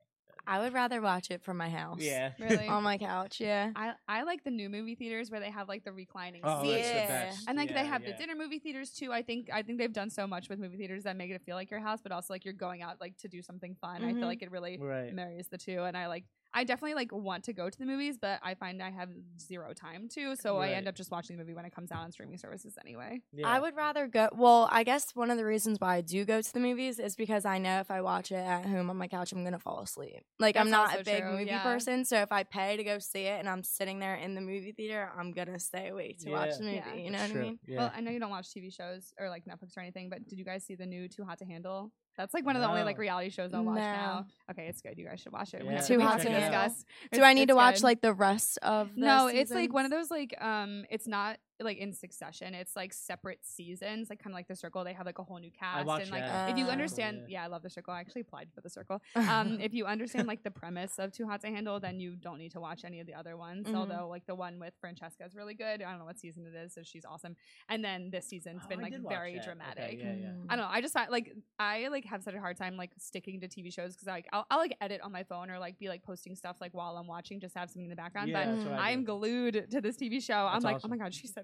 [0.46, 2.00] I would rather watch it from my house.
[2.02, 2.32] Yeah.
[2.38, 2.66] Really?
[2.68, 3.70] On my couch, yeah.
[3.74, 6.74] I, I like the new movie theaters where they have like the reclining Oh, seats.
[6.82, 7.24] that's the Yeah.
[7.30, 7.44] best.
[7.48, 8.10] And like they have yeah.
[8.10, 9.10] the dinner movie theaters too.
[9.10, 11.56] I think I think they've done so much with movie theaters that make it feel
[11.56, 14.04] like your house, but also like you're going out like to do something fun.
[14.04, 14.18] I Mhm.
[14.18, 15.14] feel like it really Right.
[15.14, 15.82] marries the two.
[15.84, 16.24] And I like
[16.56, 19.08] I definitely like want to go to the movies, but I find I have
[19.40, 21.98] zero time to, so I end up just watching the movie when it comes out
[21.98, 23.20] on streaming services anyway.
[23.32, 23.48] Yeah.
[23.48, 24.28] I would rather go.
[24.32, 27.16] Well, I guess one of the reasons why I do go to the movies is
[27.16, 29.80] because I know if I watch it at home on my couch, I'm gonna fall
[29.80, 30.22] asleep.
[30.38, 31.62] Like I'm not a big true, movie yeah.
[31.62, 34.40] person, so if I pay to go see it and I'm sitting there in the
[34.40, 36.56] movie theater, I'm gonna stay awake to watch Yeah.
[36.58, 36.76] the movie.
[36.76, 36.94] Yeah.
[36.94, 37.58] you know That's what I mean?
[37.66, 37.78] Yeah.
[37.78, 40.38] Well, I know you don't watch TV shows or like Netflix or anything, but did
[40.38, 41.90] you guys see the new Too Hot to Handle?
[42.16, 43.82] That's like one of the only like reality shows I'll watch No.
[43.82, 44.26] now.
[44.50, 44.96] Okay, it's good.
[44.98, 45.62] You guys should watch it.
[45.62, 46.50] We Yeah, have Too Hot to to Handle.
[46.62, 46.82] discuss.
[46.82, 47.82] Do It's- I need to it's watch good.
[47.84, 48.94] like the rest of?
[48.94, 50.08] The No, it's like one of seasons?
[50.08, 52.52] those like um it's not like in succession.
[52.54, 54.82] It's like separate seasons, like kind of like the circle.
[54.84, 56.50] They have like a whole new cast watched and like that.
[56.50, 57.40] if you Uh, understand, Yeah.
[57.40, 57.92] yeah, I love the circle.
[57.94, 59.00] I actually applied for the circle.
[59.14, 62.38] Um if you understand like the premise of Too Hot to Handle, then you don't
[62.38, 63.68] need to watch any of the other ones.
[63.68, 63.74] Mhm.
[63.76, 65.80] Although like the one with Francesca is really good.
[65.82, 67.36] I don't know what season it is, so she's awesome.
[67.68, 69.38] And then this season's Oh, been like very that.
[69.40, 69.98] Okay, dramatic.
[70.00, 70.32] yeah, yeah.
[70.48, 70.70] I don't know.
[70.70, 73.72] I just find like I like have such a hard time like sticking to TV
[73.72, 76.34] shows because like I'll, I'll like edit on my phone or like be like posting
[76.34, 78.28] stuff like while I'm watching just to have something in the background.
[78.30, 79.06] Yeah, but that's what I I'm do.
[79.18, 80.34] glued to this TV show.
[80.46, 80.90] I'm like, awesome.
[80.92, 81.43] oh my god, she said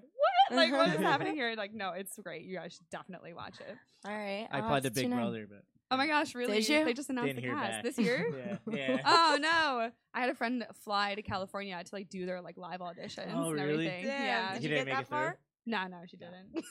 [0.55, 1.03] Like what is mm-hmm.
[1.03, 1.53] happening here?
[1.57, 2.43] Like no, it's great.
[2.43, 3.75] You guys should definitely watch it.
[4.05, 4.47] All right.
[4.51, 5.17] I I'll played have the to Big tune in.
[5.19, 6.59] Brother, but Oh my gosh, really?
[6.61, 6.85] Did you?
[6.85, 7.83] They just announced didn't the hear cast back.
[7.83, 8.57] this year.
[8.71, 9.01] yeah, yeah.
[9.05, 9.91] oh no!
[10.13, 13.49] I had a friend fly to California to like do their like live auditions Oh,
[13.49, 13.87] and really?
[13.87, 14.05] everything.
[14.05, 14.53] Damn, Yeah.
[14.53, 15.17] Did You you, didn't get make that it through?
[15.17, 15.37] far?
[15.65, 16.65] No, no, she didn't.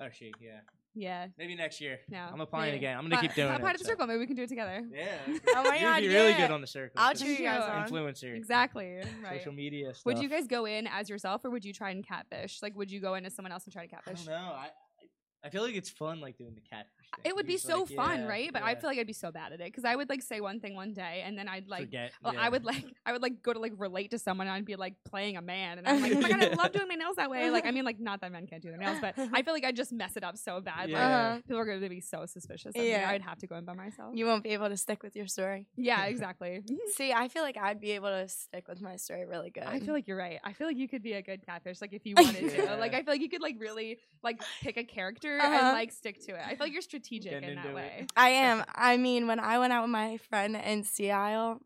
[0.00, 0.60] Oh, she, yeah.
[0.94, 1.26] yeah.
[1.38, 2.00] Maybe next year.
[2.08, 2.26] No.
[2.32, 2.78] I'm applying maybe.
[2.78, 2.96] again.
[2.98, 3.56] I'm gonna But- keep doing but it.
[3.58, 3.90] Apply to the so.
[3.90, 4.06] circle.
[4.06, 4.82] Maybe we can do it together.
[4.92, 5.38] Yeah.
[5.56, 6.46] Oh my You'd God, be really yeah.
[6.46, 6.94] good on the circle.
[6.96, 7.88] I'll cheer you guys on.
[7.88, 8.36] Influencer.
[8.36, 8.96] Exactly.
[9.22, 9.38] Right.
[9.38, 10.06] Social media stuff.
[10.06, 12.60] Would you guys go in as yourself, or would you try and catfish?
[12.62, 14.20] Like, would you go in as someone else and try to catfish?
[14.28, 14.52] I don't know.
[14.52, 17.03] I, I I feel like it's fun, like doing the catfish thing.
[17.24, 18.50] It would be so like, fun, yeah, right?
[18.52, 20.40] But I feel like I'd be so bad at it because I would like say
[20.40, 21.82] one thing one day, and then I'd like.
[21.86, 22.12] forget.
[22.22, 22.40] Well, yeah.
[22.42, 24.76] I would like I would like go to like relate to someone and I'd be
[24.76, 27.16] like playing a man and I'm like, oh my god, I love doing my nails
[27.16, 27.50] that way.
[27.50, 29.64] Like I mean like not that men can't do their nails, but I feel like
[29.64, 30.80] I just mess it up so bad.
[30.80, 31.38] Like Yeah.
[31.38, 32.90] people are gonna be so suspicious of me.
[32.90, 33.08] Yeah.
[33.10, 34.14] I'd have to go in by myself.
[34.14, 35.66] You won't be able to stick with your story.
[35.76, 36.62] yeah, exactly.
[36.94, 39.64] See, I feel like I'd be able to stick with my story really good.
[39.64, 40.40] I feel like you're right.
[40.44, 42.76] I feel like you could be a good catfish, like if you wanted to.
[42.76, 45.52] Like I feel like you could like really like pick a character Uh-huh.
[45.52, 46.40] and like stick to it.
[46.44, 47.74] I feel like you're strategic Getting in that into it.
[47.74, 48.06] way.
[48.16, 48.64] I am.
[48.74, 51.60] I mean, when I went out with my friend in Sea Isle,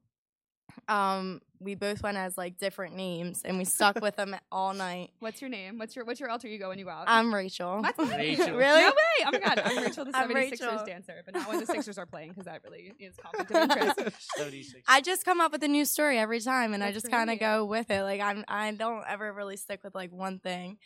[0.88, 5.11] um, we both went as like different names, and we stuck with them all night.
[5.18, 5.77] What's your name?
[5.79, 7.05] What's your what's your alter ego when you go out?
[7.09, 7.83] I'm Rachel.
[7.83, 8.11] That's funny.
[8.38, 8.57] Rachel.
[8.57, 8.81] Really?
[8.83, 9.27] No way!
[9.27, 10.85] Oh my god, I'm Rachel, the I'm 76ers Rachel.
[10.87, 14.29] dancer, but not when the Sixers are playing because that really is conflict of interest.
[14.37, 14.83] 76.
[14.87, 17.40] I just come up with a new story every time, and I just kind of
[17.40, 18.03] go with it.
[18.03, 20.79] Like I'm, I don't ever really stick with like one thing,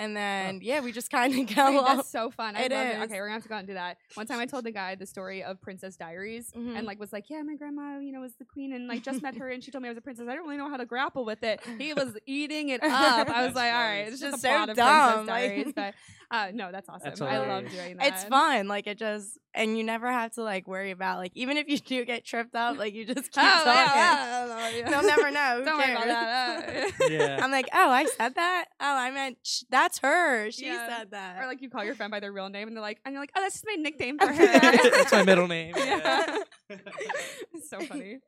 [0.00, 1.70] and then yeah, we just kind of go.
[1.70, 1.96] Wait, off.
[1.96, 2.56] that's so fun.
[2.56, 2.96] I It love it.
[2.96, 3.02] is.
[3.04, 3.98] Okay, we're gonna have to go out and do that.
[4.14, 6.76] One time I told the guy the story of Princess Diaries Mhm.
[6.76, 9.22] and like was like, Yeah, my grandma, you know, was the queen and like just
[9.22, 10.26] met her and she told me I was a princess.
[10.26, 11.60] I didn't really know how to grapple with it.
[11.78, 13.28] He was eating it up.
[13.28, 15.28] I was like, all right, it's It's just, just a so plot of dumb, Princess
[15.28, 15.72] like- Diaries.
[15.76, 15.94] But
[16.32, 17.00] uh no, that's awesome.
[17.04, 18.06] That's I love doing that.
[18.06, 18.68] It's fun.
[18.68, 21.76] Like it just, and you never have to like worry about like even if you
[21.78, 23.72] do get tripped up, like you just keep Oh, talking.
[23.72, 24.90] yeah, yeah.
[24.90, 25.58] They'll never know.
[25.58, 26.68] Who Don't worry about that.
[27.00, 27.06] uh.
[27.10, 27.40] yeah.
[27.42, 28.66] I'm like, oh, I said that.
[28.80, 30.50] Oh, I meant sh- that's her.
[30.50, 30.88] She Yeah.
[30.98, 31.42] said that.
[31.42, 33.22] or like you call your friend by their real name and they're like and you're
[33.22, 34.46] like, Oh, that's just my nickname for her.
[34.46, 35.74] That's my middle name.
[35.76, 36.38] Yeah.
[36.70, 38.18] it's so funny.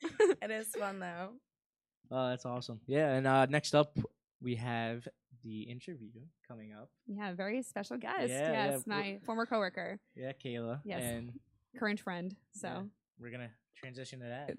[0.42, 1.30] it is fun though.
[2.10, 2.80] Oh, that's awesome.
[2.86, 3.98] Yeah, and uh, next up
[4.40, 5.06] we have
[5.44, 6.10] the interview
[6.46, 6.90] coming up.
[7.06, 8.28] Yeah, very special guest.
[8.28, 10.80] Yeah, yeah, yes, we're- my former coworker, Yeah, Kayla.
[10.84, 11.02] Yes.
[11.02, 11.32] And
[11.78, 12.34] current friend.
[12.52, 12.82] So yeah,
[13.18, 14.50] we're gonna transition to that.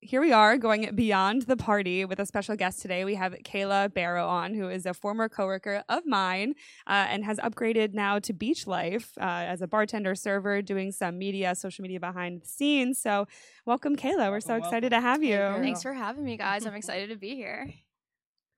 [0.00, 3.04] Here we are going beyond the party with a special guest today.
[3.04, 6.54] We have Kayla Barrow on, who is a former coworker of mine
[6.86, 11.18] uh, and has upgraded now to beach life uh, as a bartender, server, doing some
[11.18, 13.00] media, social media behind the scenes.
[13.00, 13.26] So,
[13.66, 14.30] welcome, Kayla.
[14.30, 15.36] We're so Welcome, excited to have you.
[15.36, 15.60] girl.
[15.60, 16.64] Thanks for having me, guys.
[16.64, 17.68] I'm excited to be here.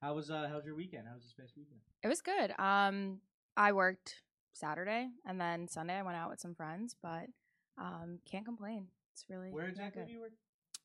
[0.03, 1.07] How was uh, how was your weekend?
[1.09, 1.81] How was this past weekend?
[2.03, 2.53] It was good.
[2.59, 3.21] Um,
[3.57, 4.17] I worked
[4.53, 7.27] Saturday and then Sunday I went out with some friends, but
[7.79, 8.89] um, can't complain.
[9.15, 10.07] It's really Where really exactly good.
[10.09, 10.33] do you work?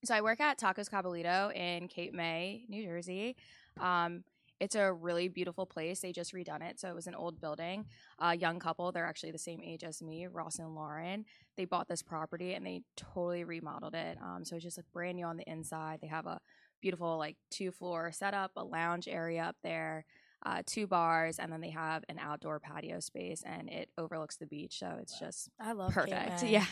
[0.03, 3.35] So I work at Tacos Cabalito in Cape May, New Jersey.
[3.79, 4.23] Um,
[4.59, 5.99] it's a really beautiful place.
[5.99, 7.85] They just redone it, so it was an old building.
[8.19, 11.25] A young couple, they're actually the same age as me, Ross and Lauren.
[11.57, 14.17] They bought this property and they totally remodeled it.
[14.21, 15.99] Um, so it's just like brand new on the inside.
[16.01, 16.39] They have a
[16.81, 20.05] beautiful like two floor setup, a lounge area up there,
[20.45, 24.45] uh, two bars, and then they have an outdoor patio space, and it overlooks the
[24.45, 24.77] beach.
[24.79, 25.27] So it's Wow.
[25.27, 26.43] just I love Cape perfect.
[26.49, 26.65] Yeah.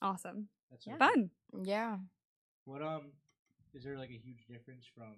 [0.00, 0.48] Awesome.
[0.70, 0.96] That's so Yeah.
[0.98, 1.30] Fun.
[1.62, 1.96] Yeah.
[2.68, 3.12] What um
[3.74, 5.14] is there like a huge difference from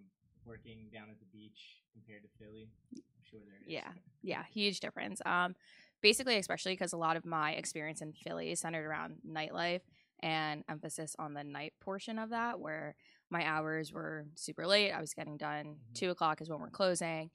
[0.46, 2.70] working down at the beach compared to Philly?
[2.94, 3.66] I'm sure there is.
[3.66, 3.90] Yeah.
[4.22, 5.20] yeah, huge difference.
[5.26, 5.56] Um,
[6.00, 9.80] basically, especially because a lot of my experience in Philly is centered around nightlife
[10.20, 12.94] and emphasis on the night portion of that, where
[13.30, 14.92] my hours were super late.
[14.92, 15.94] I was getting done Mhm.
[15.94, 17.30] two o'clock is when we're closing,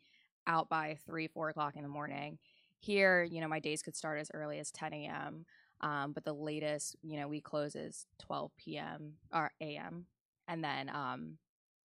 [0.47, 2.39] out by three, four o'clock in the morning.
[2.80, 5.45] Here, you know, my days could start as early as 10 a.m.
[5.81, 9.13] Um, but the latest, you know, we close is 12 p.m.
[9.33, 10.05] or a.m.
[10.47, 11.38] And then, um,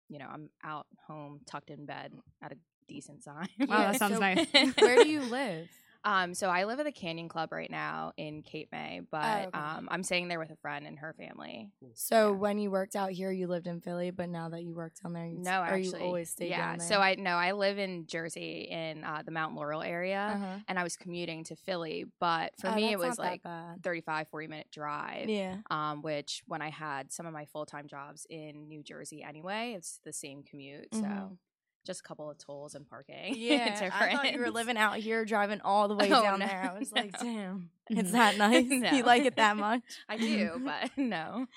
[0.09, 3.47] you know, I'm out home, tucked in bed at a decent time.
[3.59, 4.47] Wow, that sounds so nice.
[4.79, 5.67] Where do you live?
[6.07, 9.57] Um, so I live at the Canyon Club right now in Cape May, but okay.
[9.59, 11.69] um, I'm staying there with a friend and her family.
[11.95, 12.37] So Yeah.
[12.37, 15.11] when you worked out here, you lived in Philly, but now that you work down
[15.11, 16.65] there, you No, or actually, you always stay yeah.
[16.69, 16.87] down there.
[16.87, 20.59] So I no, I live in Jersey in uh, the Mount Laurel area, uh-huh.
[20.69, 22.05] and I was commuting to Philly.
[22.21, 23.83] But for Oh, me, it was like bad.
[23.83, 25.27] 35, 40 minute drive.
[25.29, 25.57] yeah.
[25.69, 29.73] Um, which when I had some of my full time jobs in New Jersey anyway,
[29.75, 30.87] it's the same commute.
[30.93, 31.37] So Mhm.
[31.87, 33.33] Just a couple of tolls and parking.
[33.37, 36.45] Yeah, I thought you were living out here, driving all the way Oh, down no,
[36.45, 36.69] there.
[36.71, 38.65] I was like, damn, it's that nice.
[38.67, 38.91] No.
[38.91, 39.81] You like it that much?
[40.09, 41.47] I do, but no.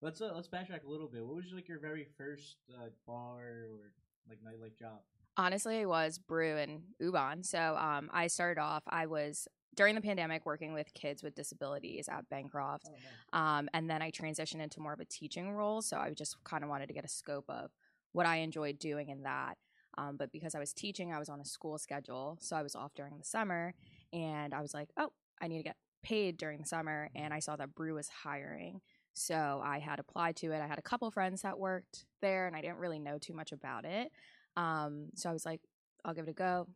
[0.00, 1.26] Let's uh, let's backtrack a little bit.
[1.26, 3.92] What was like your very first uh, bar or
[4.28, 5.00] like nightlife job?
[5.36, 7.42] Honestly, it was Brew and U-Bahn.
[7.42, 12.08] So um, I started off, I was during the pandemic working with kids with disabilities
[12.08, 12.88] at Bancroft.
[12.88, 13.58] Oh, nice.
[13.58, 15.82] Um, and then I transitioned into more of a teaching role.
[15.82, 17.70] So I just kind of wanted to get a scope of
[18.12, 19.56] what I enjoyed doing in that.
[19.96, 22.38] Um, but because I was teaching, I was on a school schedule.
[22.40, 23.74] So I was off during the summer.
[24.12, 27.10] And I was like, oh, I need to get paid during the summer.
[27.14, 28.80] And I saw that Brew was hiring.
[29.14, 30.60] So I had applied to it.
[30.62, 33.50] I had a couple friends that worked there, and I didn't really know too much
[33.50, 34.12] about it.
[34.56, 35.60] Um, so I was like,
[36.04, 36.68] I'll give it a go.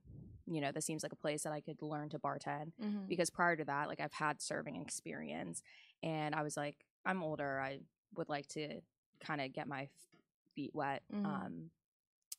[0.48, 3.06] You know, this seems like a place that I could learn to bartend Mm-hmm.
[3.08, 5.62] because prior to that, like I've had serving experience,
[6.02, 7.60] and I was like, I'm older.
[7.60, 7.78] I
[8.16, 8.80] would like to
[9.24, 9.88] kind of get my
[10.54, 11.02] feet wet.
[11.12, 11.24] Mhm.
[11.26, 11.70] Um,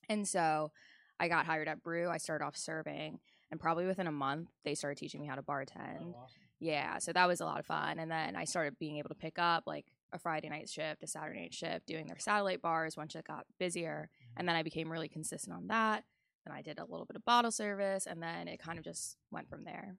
[0.10, 0.72] and so
[1.20, 2.10] I got hired at Brew.
[2.10, 3.20] I started off serving,
[3.52, 6.02] and probably within a month, they started teaching me how to bartend.
[6.02, 6.42] Oh, awesome.
[6.60, 8.00] Yeah, so that was a lot of fun.
[8.00, 11.08] And then I started being able to pick up like a Friday night shift, a
[11.08, 14.10] Saturday night shift, doing their satellite bars once it got busier.
[14.38, 16.06] And then I became really consistent on that.
[16.46, 19.18] Then I did a little bit of bottle service, and then it kind of just
[19.32, 19.98] went from there.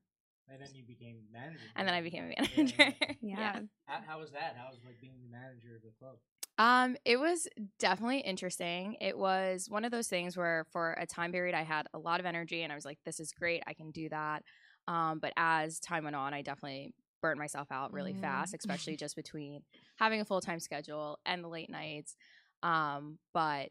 [0.48, 1.59] And then you became manager.
[1.77, 2.77] And then I became a Yeah, manager.
[3.22, 3.38] yeah.
[3.40, 3.61] Yeah.
[3.87, 4.57] How, how was that?
[4.59, 6.16] How was like being the manager of the club?
[6.57, 8.97] Um, it was definitely interesting.
[9.01, 12.21] It was one of those things where for a time period I had a lot
[12.21, 14.45] of energy and I was like, this is great, I can do that.
[14.87, 18.14] Um, but as time went on, I definitely burnt myself out really Mhm.
[18.14, 19.62] fast, especially just between
[19.97, 22.14] having a full time schedule and the late nights.
[22.62, 23.71] Um, but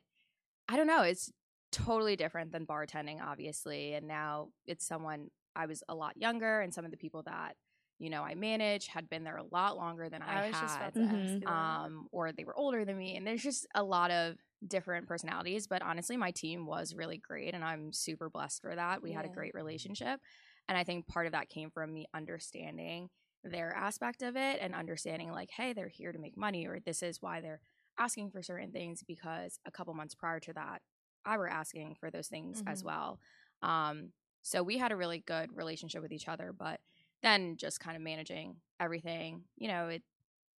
[0.67, 1.32] I don't know, it's
[1.72, 3.93] totally different than bartending, obviously.
[3.93, 7.56] And now it's someone I was a lot younger, and some of the people that
[7.99, 10.60] you know I manage had been there a lot longer than I, I was had
[10.60, 11.10] just about to Mhm.
[11.10, 11.82] ask you that.
[11.86, 13.15] um, or they were older than me.
[13.15, 15.67] And there's just a lot of different personalities.
[15.67, 19.01] But honestly, my team was really great, and I'm super blessed for that.
[19.01, 20.21] We had a great relationship,
[20.67, 23.10] and I think part of that came from me understanding
[23.43, 27.03] their aspect of it and understanding like, hey, they're here to make money, or this
[27.03, 27.60] is why they're
[27.99, 29.03] asking for certain things.
[29.03, 30.82] Because a couple months prior to that,
[31.25, 32.84] I were asking for those things as Mhm.
[32.84, 33.19] well.
[33.62, 36.79] Um, so we had a really good relationship with each other, but
[37.23, 40.03] then just kind of managing everything, you know, it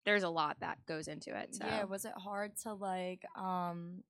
[0.05, 1.55] there's a lot that goes into it.
[1.55, 4.03] So Yeah, was it hard to like um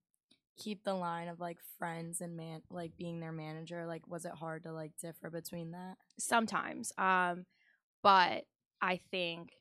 [0.57, 3.87] keep the line of like friends and man like being their manager?
[3.87, 5.97] Like was it hard to like differ between that?
[6.19, 6.93] sometimes.
[6.99, 7.47] Um,
[8.03, 8.45] but
[8.81, 9.53] I think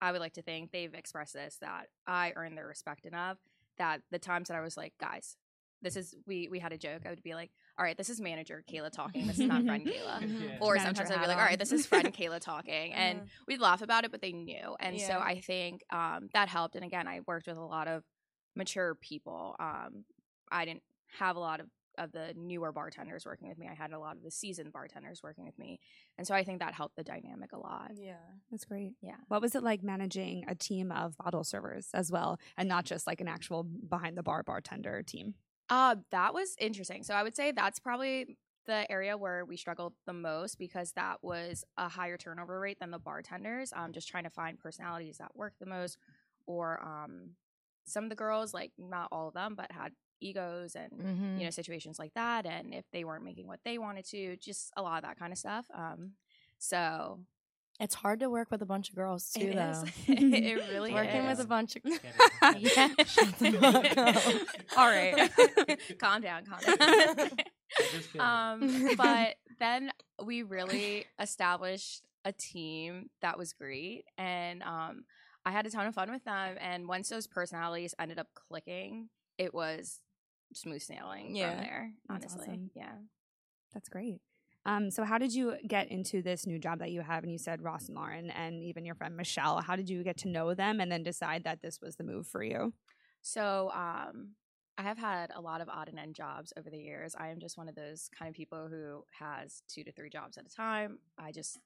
[0.00, 3.38] I would like to think they've expressed this that I earned their respect enough
[3.78, 5.36] that the times that I was like, guys,
[5.82, 7.02] this is we we had a joke.
[7.06, 9.26] I would be like, all right, this is manager Kayla talking.
[9.26, 10.20] This is not friend Kayla.
[10.20, 10.40] Mhm.
[10.42, 10.58] Yeah.
[10.60, 12.92] Or Manager sometimes I'd be like, all right, this is friend Kayla talking.
[12.92, 13.24] And Yeah.
[13.48, 14.76] we'd laugh about it, but they knew.
[14.78, 16.76] And so I think um, that helped.
[16.76, 18.02] And again, I worked with a lot of
[18.54, 19.56] mature people.
[19.58, 20.04] Um,
[20.50, 20.82] I didn't
[21.18, 21.66] have a lot of
[21.98, 23.68] of the newer bartenders working with me.
[23.70, 25.78] I had a lot of the seasoned bartenders working with me,
[26.16, 27.90] and so I think that helped the dynamic a lot.
[27.94, 28.14] Yeah.
[28.50, 28.94] That's great.
[29.02, 29.16] Yeah.
[29.28, 33.06] What was it like managing a team of bottle servers as well, and not just
[33.06, 35.34] like an actual behind the bar bartender team?
[35.72, 37.02] Uh, that was interesting.
[37.02, 41.24] So I would say that's probably the area where we struggled the most because that
[41.24, 43.72] was a higher turnover rate than the bartenders.
[43.74, 45.96] Um, just trying to find personalities that work the most,
[46.46, 47.30] or um,
[47.86, 51.38] some of the girls, like not all of them, but had egos and Mm-hmm.
[51.38, 54.72] you know situations like that, and if they weren't making what they wanted to, just
[54.76, 55.64] a lot of that kind of stuff.
[55.74, 56.12] Um,
[56.58, 57.20] so
[57.82, 59.82] it's hard to work with a bunch of girls too, it is.
[59.82, 59.88] though.
[60.08, 61.38] it really Working is.
[61.38, 62.00] with a bunch of Get
[62.76, 62.88] yeah.
[63.04, 64.78] Shut the fuck up.
[64.78, 65.78] All right.
[65.98, 67.30] calm down, calm down.
[68.18, 69.90] Um, but then
[70.24, 75.04] we really established a team that was great, and um,
[75.44, 76.56] I had a ton of fun with them.
[76.60, 80.00] And once those personalities ended up clicking, it was
[80.54, 81.50] smooth sailing Yeah.
[81.56, 81.92] from there.
[82.08, 82.70] Honestly, awesome.
[82.74, 82.92] yeah.
[83.74, 84.20] That's great.
[84.64, 87.24] Um, so how did you get into this new job that you have?
[87.24, 89.60] And you said Ross and Lauren, and even your friend Michelle.
[89.60, 92.26] How did you get to know them, and then decide that this was the move
[92.26, 92.72] for you?
[93.22, 94.30] So, um,
[94.78, 97.14] I have had a lot of odd and end jobs over the years.
[97.18, 100.38] I am just one of those kind of people who has two to three jobs
[100.38, 100.98] at a time.
[101.18, 101.58] I just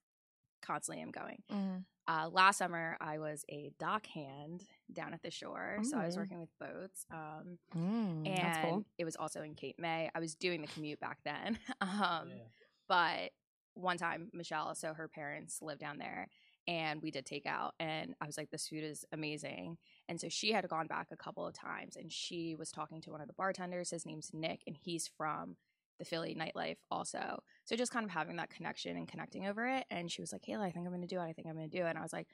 [0.63, 1.43] constantly am going.
[1.51, 1.85] Mhm.
[2.09, 5.79] Uh, last summer, I was a dock hand down at the shore.
[5.83, 6.21] So I was Oh.
[6.21, 7.05] working with boats.
[7.11, 8.27] Um, Mm.
[8.29, 8.85] and cool.
[8.99, 10.11] it was also in Cape May.
[10.15, 11.59] I was doing the commute back then.
[11.81, 12.45] um, Yeah.
[12.89, 13.31] But
[13.75, 16.29] one time, Michelle, so her parents live down there,
[16.67, 17.75] and we did take out.
[17.79, 19.77] And I was like, this food is amazing.
[20.09, 23.11] And so she had gone back a couple of times, and she was talking to
[23.11, 23.91] one of the bartenders.
[23.91, 25.57] His name's Nick, and he's from
[25.99, 27.43] the Philly nightlife also.
[27.65, 29.85] So just kind of having that connection and connecting over it.
[29.91, 31.25] And she was like, Kayla, I think I'm going to do it.
[31.25, 31.89] I think I'm going to do it.
[31.91, 32.29] And I was like,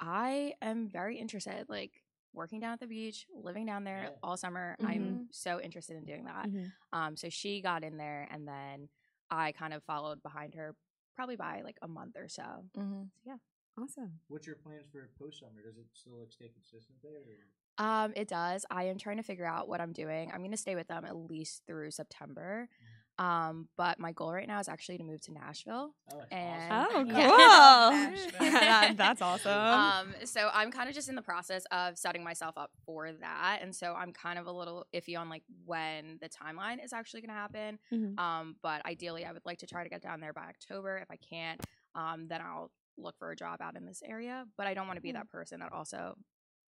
[0.00, 1.66] I am very interested.
[1.68, 2.02] Like,
[2.34, 4.18] working down at the beach, living down there Yeah.
[4.22, 4.76] all summer.
[4.78, 4.86] Mhm.
[4.86, 6.44] I'm so interested in doing that.
[6.92, 8.90] Um, so she got in there, and then
[9.30, 10.74] I kind of followed behind her,
[11.14, 12.66] probably by like a month or so.
[12.76, 13.10] Mhm.
[13.24, 13.36] Yeah.
[13.78, 14.20] Awesome.
[14.28, 15.60] What's your plans for post summer?
[15.62, 17.20] Does it still like stay consistent there?
[17.20, 17.84] Or?
[17.84, 18.64] Um, it does.
[18.70, 20.30] I am trying to figure out what I'm doing.
[20.32, 22.70] I'm going to stay with them at least through September.
[23.18, 25.94] Um, but my goal right now is actually to move to Nashville.
[26.12, 27.14] Oh, that's And Oh, cool.
[27.16, 28.16] Yeah.
[28.38, 29.52] That- that's awesome.
[29.52, 33.60] Um, so I'm kind of just in the process of setting myself up for that,
[33.62, 37.22] and so I'm kind of a little iffy on like when the timeline is actually
[37.22, 37.78] going to happen.
[37.92, 38.18] Mhm.
[38.18, 40.98] Um, but ideally, I would like to try to get down there by October.
[40.98, 41.60] If I can't,
[41.94, 44.44] um, then I'll look for a job out in this area.
[44.58, 46.16] But I don't want to be that person that also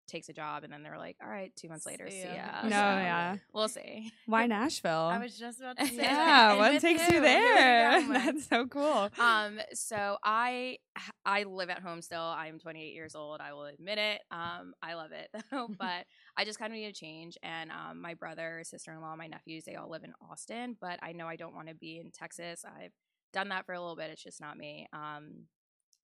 [0.07, 2.35] takes a job and then they're like, "All right, two months later, See see ya."
[2.35, 3.35] ya." no, So, yeah.
[3.53, 4.11] we'll see.
[4.25, 4.91] Why Nashville?
[5.11, 8.01] I was just about to say yeah, what takes you there?
[8.07, 9.09] That's so cool.
[9.19, 10.77] um so i
[11.25, 14.93] i live at home still i'm 28 years old i will admit it um i
[14.93, 16.05] love it though but
[16.37, 19.75] i just kind of need a change and um my brother sister-in-law my nephews they
[19.75, 22.91] all live in austin but i know i don't want to be in texas i've
[23.33, 25.43] done that for a little bit it's just not me um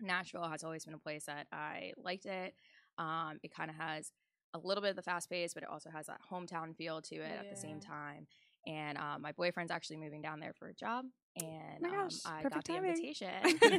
[0.02, 2.54] nashville has always been a place that i liked it
[2.97, 4.12] um it kind of has
[4.54, 7.15] a little bit of the fast pace but it also has that hometown feel to
[7.15, 8.27] it at the same time
[8.67, 11.06] and um, my boyfriend's actually moving down there for a job
[11.38, 12.88] and my um, gosh, I got the timing.
[12.88, 13.60] invitation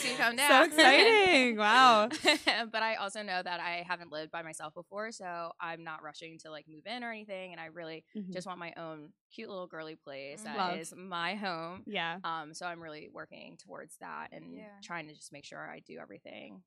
[0.00, 0.48] to come down.
[0.48, 1.56] So exciting.
[1.56, 2.08] Wow.
[2.72, 6.38] but I also know that I haven't lived by myself before, so I'm not rushing
[6.40, 7.52] to like move in or anything.
[7.52, 8.32] And I really Mhm.
[8.32, 10.78] just want my own cute little girly place that Love.
[10.80, 11.82] is my home.
[11.86, 12.18] Yeah.
[12.24, 14.64] Um, so I'm really working towards that and Yeah.
[14.82, 16.62] trying to just make sure I do everything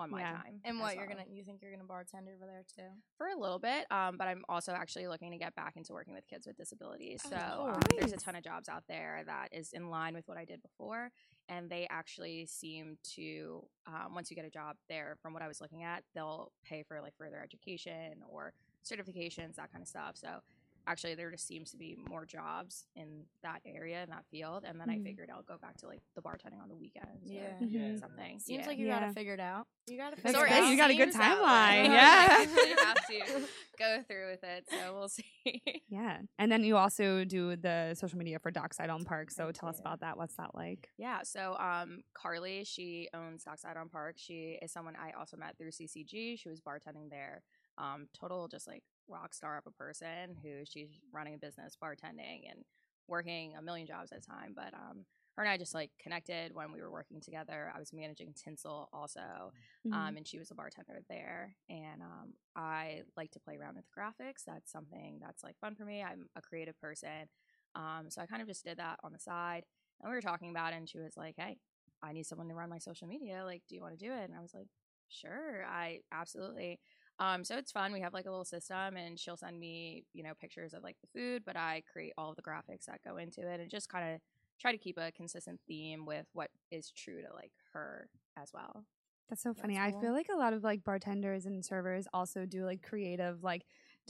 [0.00, 0.32] on my Yeah.
[0.32, 0.60] time.
[0.64, 1.16] And as what you're well.
[1.16, 1.28] gonna?
[1.30, 2.90] You think you're gonna bartend over there too?
[3.16, 6.14] for a little bit, um, but I'm also actually looking to get back into working
[6.14, 7.20] with kids with disabilities.
[7.26, 7.66] Oh, So cool.
[7.74, 10.44] um, there's a ton of jobs out there that is in line with what I
[10.46, 11.10] did before,
[11.48, 15.48] and they actually seem to um, once you get a job there, from what I
[15.48, 20.16] was looking at, they'll pay for like further education or certifications, that kind of stuff.
[20.16, 20.40] So
[20.86, 24.80] actually, there just seems to be more jobs in that area in that field, and
[24.80, 25.00] then Mhm.
[25.00, 27.56] I figured I'll go back to like the bartending on the weekends, Yeah.
[27.56, 27.98] or Mhm.
[28.00, 28.38] something.
[28.38, 28.66] Seems yeah.
[28.66, 29.00] like you Yeah.
[29.00, 29.66] got it figured out.
[29.86, 30.62] You got to figure figured great.
[30.62, 30.70] out.
[30.70, 31.44] You got a good seems that way.
[31.46, 31.90] timeline.
[31.90, 32.26] I Yeah.
[32.30, 35.62] actually have to go through with it, so we'll see.
[35.88, 36.22] Yeah.
[36.38, 39.30] And then you also do the social media for Dockside on Park.
[39.30, 40.16] So I tell us about that.
[40.16, 40.90] What's that like?
[40.96, 44.16] yeah, so um, Carly, she owns Dockside on Park.
[44.18, 46.36] She is someone I also met through CCG.
[46.38, 47.42] She was bartending there.
[47.78, 52.50] Um, total just like rock star of a person who she's running a business, bartending,
[52.50, 52.64] and
[53.08, 54.52] working a million jobs at a time.
[54.54, 55.04] But um,
[55.36, 57.72] her and I just like connected when we were working together.
[57.74, 59.52] I was managing Tinsel also,
[59.86, 59.92] Mm-hmm.
[59.92, 61.56] um, and she was a bartender there.
[61.68, 64.44] And um, I like to play around with graphics.
[64.46, 66.02] That's something that's like fun for me.
[66.02, 67.28] I'm a creative person,
[67.74, 69.64] um, so I kind of just did that on the side.
[70.00, 71.58] And we were talking about it, and she was like, "Hey,
[72.02, 73.42] I need someone to run my social media.
[73.44, 74.68] Like, do you want to do it?" And I was like,
[75.08, 76.80] "Sure, I absolutely."
[77.20, 77.92] Um, so it's fun.
[77.92, 80.96] We have like a little system, and she'll send me, you know, pictures of like
[81.02, 83.88] the food, but I create all of the graphics that go into it, and just
[83.90, 84.20] kind of
[84.60, 88.84] try to keep a consistent theme with what is true to like her as well.
[89.28, 89.78] That's so That's funny.
[89.78, 93.64] I feel like a lot of like bartenders and servers also do like creative like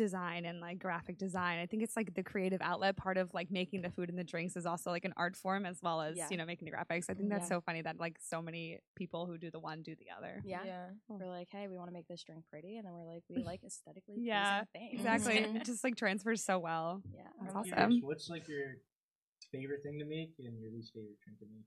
[0.04, 1.58] design and like graphic design.
[1.58, 4.24] I think it's like the creative outlet part of like making the food and the
[4.24, 6.28] drinks is also like an art form as well as, Yeah.
[6.30, 7.10] you know, making the graphics.
[7.10, 7.56] I think that's Yeah.
[7.56, 10.40] so funny that like so many people who do the one do the other.
[10.44, 10.64] Yeah.
[10.64, 10.86] Yeah.
[11.08, 13.42] We're like, hey, we want to make this drink pretty, and then we're like, we
[13.52, 14.94] like aesthetically pleasing Yeah, things.
[14.94, 15.36] Exactly.
[15.60, 17.02] It just like transfers so well.
[17.14, 17.28] yeah.
[17.42, 17.72] That's awesome.
[17.72, 18.76] curious, What's like your
[19.52, 21.66] favorite thing to make and your least favorite drink to make?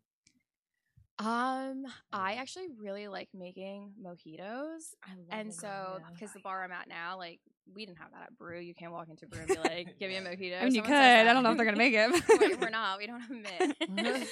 [1.19, 4.95] Um, I actually really like making mojitos.
[5.05, 7.39] I love And so, because the bar I'm at now, like,
[7.71, 8.59] we didn't have that at Bru.
[8.59, 10.61] You can't walk into Bru and be like, give me a mojito.
[10.61, 10.93] I mean, you could.
[10.93, 12.11] I don't know if they're gonna make it.
[12.39, 12.97] Wait, we're not.
[12.97, 14.27] We don't have mint.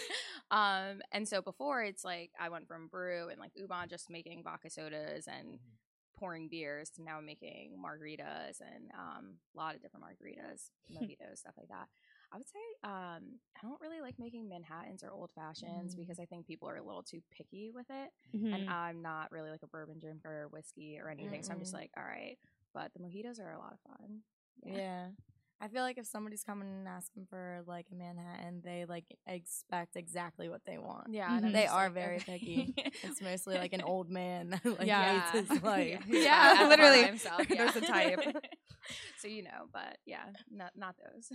[0.51, 4.43] um, and so before it's like I went from brew and like U-Bahn just making
[4.43, 5.59] vodka sodas and
[6.17, 11.53] pouring beers to now making margaritas and um, a lot of different margaritas, mojitos, stuff
[11.57, 11.87] like that.
[12.33, 15.97] I would say um, I don't really like making Manhattans or old fashions Mm.
[15.97, 18.53] because I think people are a little too picky with it, Mhm.
[18.53, 21.43] and I'm not really like a bourbon drinker or whiskey or anything.
[21.43, 22.37] So I'm just like, all right.
[22.73, 24.19] But the mojitos are a lot of fun.
[24.65, 25.07] Yeah.
[25.63, 29.95] I feel like if somebody's coming and asking for like a Manhattan, they like expect
[29.95, 31.13] exactly what they want.
[31.13, 31.53] Yeah, and I'm Mhm.
[31.53, 32.39] They are like, very okay.
[32.39, 32.73] picky.
[33.05, 35.21] It's mostly like an old man that like Yeah.
[35.31, 36.01] hates his life.
[36.05, 37.03] He's Yeah, fine at the bar by literally.
[37.05, 38.21] himself, There's a type.
[39.21, 41.29] so you know, but yeah, not not those.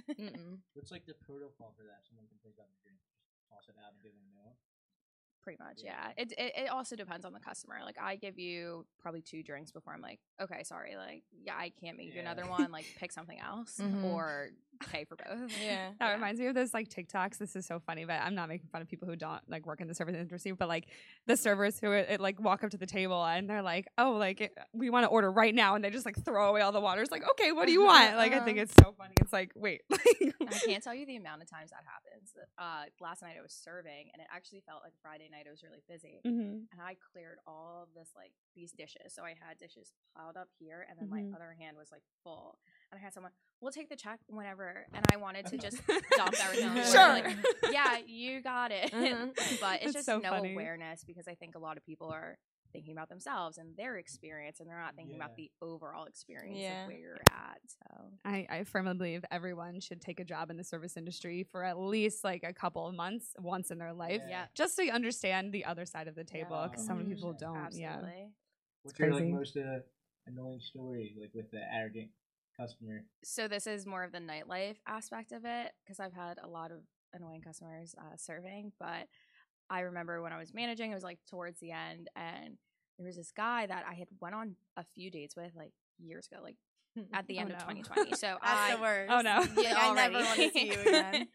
[0.74, 2.02] What's like the protocol for that?
[2.08, 4.42] Someone can pick up a drink, just toss it out and give them a new
[4.42, 4.58] one.
[5.46, 6.08] Pretty much, Yeah.
[6.16, 6.22] yeah.
[6.24, 7.76] It, it it also depends on the customer.
[7.84, 11.70] Like I give you probably two drinks before I'm like, okay, sorry, like yeah, I
[11.80, 12.72] can't make you another one.
[12.72, 14.02] Like pick something else Mhm.
[14.12, 14.48] or
[14.80, 15.50] pay for both.
[15.62, 15.90] Yeah.
[16.00, 17.38] That reminds me of those like TikToks.
[17.38, 19.80] This is so funny, but I'm not making fun of people who don't like work
[19.80, 20.52] in the service industry.
[20.52, 20.86] But like
[21.26, 24.40] the servers who it, like walk up to the table and they're like, "Oh, like
[24.40, 26.80] it, we want to order right now," and they just like throw away all the
[26.80, 27.02] water.
[27.02, 28.16] It's like, okay, what do you want?
[28.16, 28.62] Like I think Uh-huh.
[28.64, 29.14] it's so funny.
[29.20, 32.32] It's like, wait, I can't tell you the amount of times that happens.
[32.58, 35.46] Uh, last night I was serving, and it actually felt like Friday night.
[35.48, 36.66] I was really busy, Mhm.
[36.72, 39.14] and I cleared all of this like these dishes.
[39.14, 41.30] So I had dishes piled up here, and then Mhm.
[41.30, 42.58] my other hand was like full.
[42.92, 45.78] And I had someone, "We'll take the check whenever," and I wanted to just
[46.16, 46.84] dump everything on the.
[46.84, 46.98] Sure.
[47.08, 47.36] Like,
[47.72, 48.92] yeah, you got it.
[48.92, 49.34] Mhm.
[49.60, 50.52] but it's That's just so no funny.
[50.52, 52.38] awareness because I think a lot of people are
[52.72, 56.82] thinking about themselves and their experience, and they're not thinking about the overall experience Yeah.
[56.82, 57.58] of where you're at.
[57.66, 61.64] So I, I firmly believe everyone should take a job in the service industry for
[61.64, 64.28] at least like a couple of months once in their life, Yeah.
[64.30, 66.68] yeah, just to understand the other side of the table.
[66.70, 67.14] Because so many Mhm.
[67.14, 67.72] people don't.
[67.72, 68.00] Yeah.
[68.82, 69.80] What's your like most uh,
[70.26, 72.10] annoying story like with the arrogant
[72.58, 73.04] customer?
[73.24, 76.70] so this is more of the nightlife aspect of it because I've had a lot
[76.70, 76.78] of
[77.12, 78.72] annoying customers uh, serving.
[78.78, 79.06] But
[79.68, 82.56] I remember when I was managing, it was like towards the end, and
[82.98, 86.28] there was this guy that I had went on a few dates with like years
[86.30, 86.56] ago, like
[87.12, 87.64] at the Oh, end of no.
[87.74, 88.14] 2020.
[88.14, 89.12] So I, the worst.
[89.12, 89.44] Oh, no.
[89.62, 91.28] Yeah, I never want to see you again.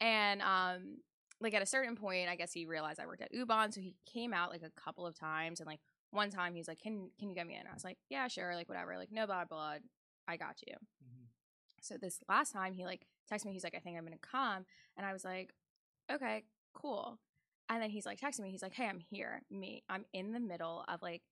[0.00, 0.98] and um,
[1.40, 3.94] like at a certain point, I guess he realized I worked at U-Bahn, so he
[4.12, 5.80] came out like a couple of times, and like
[6.10, 8.54] one time he's like, "Can can you get me in?" I was like, "Yeah, sure,"
[8.54, 9.80] like whatever, like no bad blood,
[10.28, 10.74] I got you.
[11.80, 14.66] So this last time he like texted me, he's like, I think I'm gonna come.
[14.96, 15.52] And I was like,
[16.12, 17.18] Okay, cool.
[17.68, 19.42] And then he's like texting me, he's like, Hey, I'm here.
[19.50, 19.82] Me.
[19.88, 21.22] I'm in the middle of like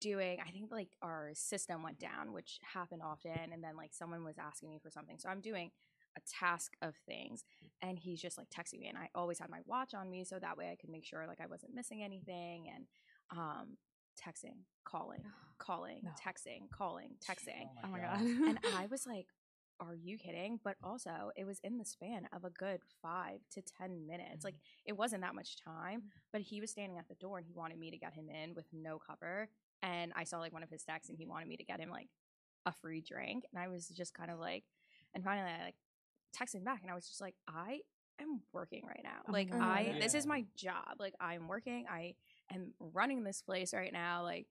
[0.00, 4.24] doing I think like our system went down, which happened often, and then like someone
[4.24, 5.18] was asking me for something.
[5.18, 5.70] So I'm doing
[6.16, 7.44] a task of things
[7.82, 10.40] and he's just like texting me and I always had my watch on me so
[10.40, 12.86] that way I could make sure like I wasn't missing anything and
[13.30, 13.76] um
[14.20, 15.22] texting, calling,
[15.58, 16.10] calling, No.
[16.10, 18.20] texting, calling, texting Oh my oh god.
[18.20, 19.26] and I was like,
[19.80, 23.62] "Are you kidding?" But also, it was in the span of a good five to
[23.62, 24.44] ten minutes.
[24.44, 24.90] Like mm-hmm.
[24.90, 26.08] it wasn't that much time, mm-hmm.
[26.32, 28.54] but he was standing at the door and he wanted me to get him in
[28.54, 29.48] with no cover.
[29.82, 31.90] And I saw like one of his texts and he wanted me to get him
[31.90, 32.08] like
[32.66, 34.64] a free drink, and I was just kind of like,
[35.14, 35.76] and finally I like
[36.36, 37.80] texted him back, and I was just like, I
[38.20, 39.22] am working right now.
[39.28, 39.60] Oh like God.
[39.62, 40.96] I, this is my job.
[40.98, 41.86] Like I'm working.
[41.90, 42.14] I
[42.54, 44.22] am running this place right now.
[44.22, 44.46] Like.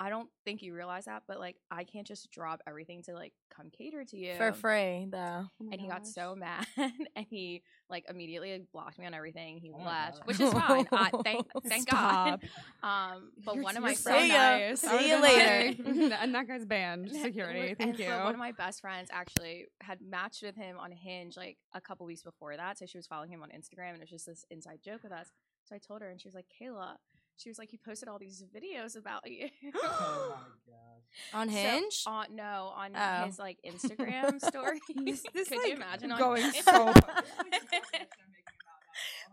[0.00, 3.32] I don't think you realize that, but like I can't just drop everything to like
[3.56, 5.44] come cater to you For free, though.
[5.62, 9.58] Oh and he got so mad and he like immediately like, blocked me on everything.
[9.58, 10.88] He Oh left, which is fine.
[10.90, 12.42] I, thank thank God.
[12.82, 15.00] Um, but You're- one of you're my so friends, nice.
[15.00, 16.12] See you later.
[16.20, 17.12] and that guy's banned.
[17.12, 17.68] Security.
[17.68, 18.10] And Thank so you.
[18.10, 22.04] One of my best friends actually had matched with him on Hinge like a couple
[22.04, 22.78] weeks before that.
[22.80, 25.12] So she was following him on Instagram, and it was just this inside joke with
[25.12, 25.30] us.
[25.66, 26.96] So I told her, and she was like, "Kayla."
[27.36, 31.00] She was like, "He posted all these videos about you." oh my god.
[31.32, 32.02] On So, Hinge?
[32.06, 33.26] on no, on Oh.
[33.26, 34.80] his like Instagram story.
[35.04, 36.62] This- this, Could like, you imagine going Hinge?
[36.64, 36.92] so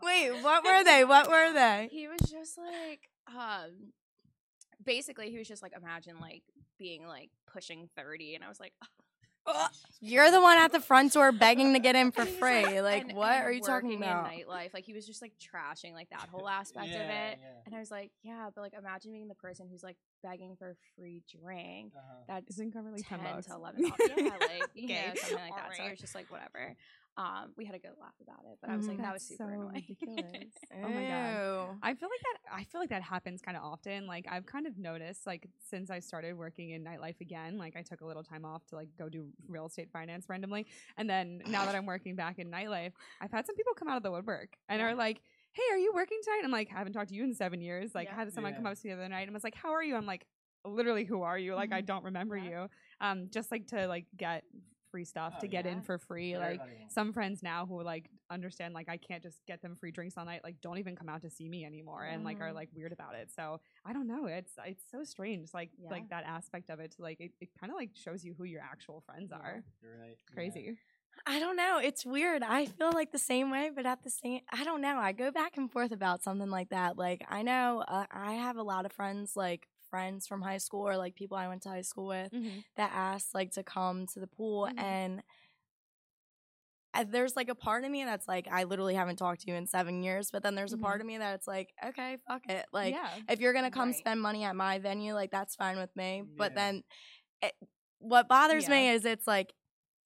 [0.03, 1.03] Wait, what were they?
[1.05, 1.89] What were they?
[1.91, 3.93] he was just like um
[4.83, 6.41] basically he was just like imagine like
[6.79, 8.73] being like pushing 30 and I was like
[10.03, 12.81] You're the one at the front door begging to get in for free.
[12.81, 14.31] Like, and- what and are you talking about?
[14.33, 17.39] In nightlife, like he was just like trashing like that whole aspect of it.
[17.65, 20.71] And I was like, yeah, but like imagine being the person who's like begging for
[20.71, 21.93] a free drink.
[21.95, 22.13] Uh-huh.
[22.27, 23.47] That's Isn't cover like 10 ten bucks.
[23.47, 23.93] to 11 dollars.
[24.17, 25.13] Yeah, like, you know, Okay.
[25.17, 25.75] something like that.
[25.77, 26.75] So I was just like, whatever.
[27.17, 29.01] Um, we had a good laugh about it, but I was like, Mhm.
[29.01, 29.97] that was super so annoying.
[30.07, 30.53] ridiculous.
[30.83, 31.37] Oh my god.
[31.83, 32.37] I feel like that.
[32.53, 34.07] I feel like that happens kind of often.
[34.07, 37.81] Like I've kind of noticed, like since I started working in nightlife again, like I
[37.81, 41.41] took a little time off to like go do real estate finance randomly, and then
[41.45, 44.11] now that I'm working back in nightlife, I've had some people come out of the
[44.11, 44.87] woodwork and Yeah.
[44.91, 45.21] are like,
[45.53, 47.93] "Hey, are you working tonight?" I'm like, "I haven't talked to you in seven years."
[47.95, 48.13] Like, Yeah.
[48.13, 49.83] I had someone come up to me the other night and was like, "How are
[49.83, 50.27] you?" I'm like,
[50.65, 51.81] "Literally, who are you?" Like, I Mhm.
[51.81, 52.51] don't remember Yeah.
[52.51, 52.69] you.
[53.01, 54.43] Um, just like to like get
[54.91, 57.81] free stuff Oh, to get in for free, like Everybody wants some friends now who
[57.81, 60.95] like understand like I can't just get them free drinks all night, like don't even
[60.95, 62.55] come out to see me anymore and like are Mhm.
[62.55, 63.31] like weird about it.
[63.31, 64.25] So I don't know.
[64.25, 65.53] It's it's so strange.
[65.53, 65.89] Like Yeah.
[65.89, 66.95] like that aspect of it.
[66.99, 69.63] Like it, it kind of like shows you who your actual friends are.
[69.81, 70.17] You're right.
[70.29, 70.33] yeah.
[70.35, 70.77] Crazy.
[71.25, 71.77] I don't know.
[71.77, 72.41] It's weird.
[72.41, 74.97] I feel like the same way, but at the same, I don't know.
[74.97, 76.97] I go back and forth about something like that.
[76.97, 80.87] Like I know uh, I have a lot of friends, like friends from high school
[80.87, 82.59] or like people I went to high school with, mm-hmm.
[82.77, 84.79] that asked like to come to the pool, Mhm.
[84.81, 85.23] and
[86.93, 89.55] I, there's like a part of me that's like I literally haven't talked to you
[89.55, 91.01] in seven years, but then there's a part mm-hmm.
[91.01, 92.93] of me that's like, okay, fuck it, like.
[92.93, 93.09] yeah.
[93.29, 93.97] if you're gonna come Right.
[93.97, 96.23] spend money at my venue, like that's fine with me.
[96.35, 96.83] But then,
[97.41, 97.53] it,
[97.99, 99.53] what bothers me is it's like,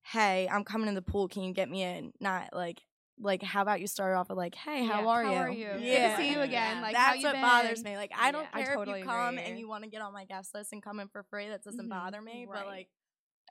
[0.04, 1.28] hey, I'm coming to the pool.
[1.28, 2.12] Can you get me in?
[2.20, 2.82] Not like,
[3.20, 5.38] like how about you start off with like, hey, how Yeah, are how you?
[5.38, 5.68] are you?
[5.68, 6.78] Good to see you again.
[6.78, 6.82] Yeah.
[6.82, 7.96] Like how That's what bothers me.
[7.98, 8.48] Like I don't Yeah.
[8.54, 9.44] I care totally if you come agree.
[9.50, 11.48] and you want to get on my guest list and come in for free.
[11.50, 11.90] That doesn't Mhm.
[11.90, 12.46] bother me.
[12.52, 12.90] But like.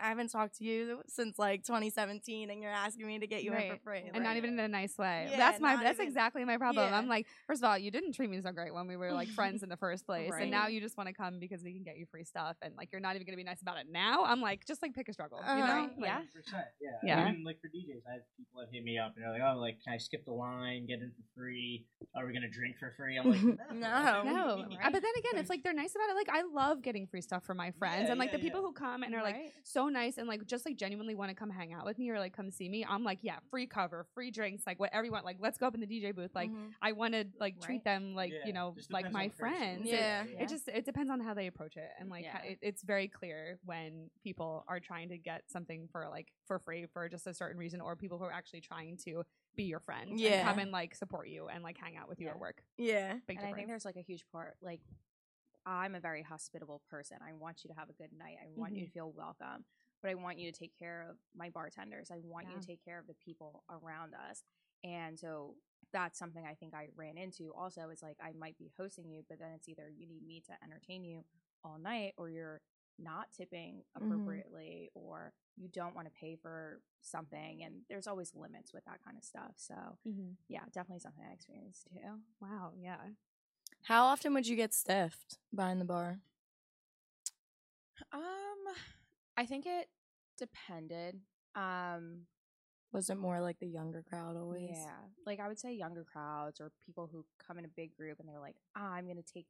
[0.01, 3.53] I haven't talked to you since like 2017, and you're asking me to get you
[3.53, 4.03] in for free.
[4.13, 5.29] and not even in a nice way.
[5.31, 5.77] Yeah, that's my.
[5.77, 6.91] That's even- exactly my problem.
[6.91, 6.99] Yeah.
[6.99, 9.29] I'm like, first of all, you didn't treat me so great when we were like
[9.29, 10.43] friends in the first place, Right.
[10.43, 12.75] and now you just want to come because we can get you free stuff, and
[12.77, 14.25] like you're not even gonna be nice about it now.
[14.25, 15.67] I'm like, just like pick a struggle, you Uh-huh.
[15.67, 15.73] know?
[15.75, 16.11] Right, Like,
[16.51, 16.63] yeah.
[16.81, 16.91] yeah.
[17.03, 17.29] Yeah.
[17.31, 19.59] Even like for DJs, I have people that hit me up and they're like, "Oh,
[19.59, 21.87] like, can I skip the line, get in for free?
[22.17, 23.43] Are we gonna drink for free?" I'm like,
[23.73, 24.23] "No, No.
[24.25, 26.17] No, what we need." uh, but then again, it's like they're nice about it.
[26.17, 28.61] Like I love getting free stuff for my friends, Yeah, and like yeah, the people
[28.61, 28.67] yeah.
[28.69, 29.53] who come and are like Right.
[29.85, 32.19] So nice and like just like genuinely want to come hang out with me or
[32.19, 32.85] like come see me.
[32.89, 35.25] I'm like, yeah, free cover, free drinks, like whatever you want.
[35.25, 36.31] Like let's go up in the DJ booth.
[36.35, 36.71] Like mhm.
[36.83, 37.85] I want to like treat Right.
[37.85, 39.87] them like Yeah, you know like my on the friends.
[39.87, 40.25] It- Yeah.
[40.25, 42.43] It, just it depends on how they approach it, and like Yeah.
[42.43, 46.87] it, it's very clear when people are trying to get something for like for free
[46.93, 49.23] for just a certain reason, or people who are actually trying to
[49.57, 50.43] be your friend and Yeah.
[50.45, 52.33] come and like support you and like hang out with you Yeah.
[52.33, 52.63] at work.
[52.77, 53.19] yeah.
[53.27, 54.81] Big and I think there's like a huge part like
[55.67, 57.19] I'm a very hospitable person.
[57.27, 58.37] I want you to have a good night.
[58.43, 58.81] I want Mm-hmm.
[58.81, 59.65] you to feel welcome.
[60.03, 62.11] But I want you to take care of my bartenders.
[62.11, 64.43] I want you to take care of the people around us.
[64.85, 65.55] And so
[65.93, 69.25] that's something I think I ran into also is like I might be hosting you,
[69.29, 71.25] but then it's either you need me to entertain you
[71.65, 72.61] all night or you're
[72.99, 74.01] not tipping Mhm.
[74.05, 79.03] appropriately or you don't want to pay for something and there's always limits with that
[79.05, 79.53] kind of stuff.
[79.57, 79.75] So
[80.49, 82.21] yeah, definitely something I experienced too.
[82.41, 82.97] Wow, yeah.
[83.85, 86.21] How often would you get stiffed behind the bar?
[88.13, 88.21] Um,
[89.37, 89.89] I think it
[90.39, 91.21] depended.
[91.55, 92.23] Um,
[92.93, 94.71] Was it more like the younger crowd always?
[94.73, 98.19] yeah, like I would say younger crowds or people who come in a big group
[98.21, 99.47] and they're like, ah, I'm gonna take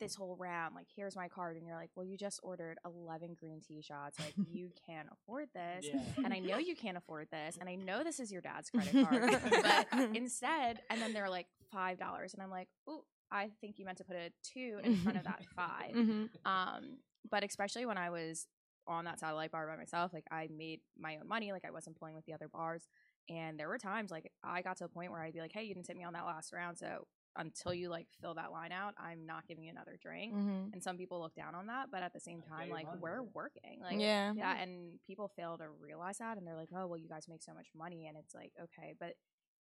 [0.00, 0.74] this whole round.
[0.76, 4.18] Like, here's my card, and you're like, well, you just ordered eleven green tea shots.
[4.18, 5.86] Like, you can't afford this.
[5.92, 6.00] Yeah.
[6.24, 9.06] And I know you can't afford this, and I know this is your dad's credit
[9.08, 13.78] card, but instead, and then they're like five dollars, and I'm like, ooh, I think
[13.78, 15.92] you meant to put a two in front of that five.
[15.94, 16.98] hmm Um,
[17.30, 18.46] but especially when I was
[18.86, 21.98] on that satellite bar by myself, like I made my own money, like I wasn't
[21.98, 22.88] pulling with the other bars.
[23.28, 25.64] And there were times like I got to a point where I'd be like, Hey,
[25.64, 27.06] you didn't tip me on that last round, so
[27.36, 30.32] until you like fill that line out, I'm not giving you another drink.
[30.32, 32.98] hmm And some people look down on that, but at the same time, like money,
[33.02, 33.80] we're working.
[33.82, 34.32] Like yeah.
[34.34, 37.42] yeah, and people fail to realize that and they're like, Oh, well, you guys make
[37.42, 39.14] so much money and it's like, okay, but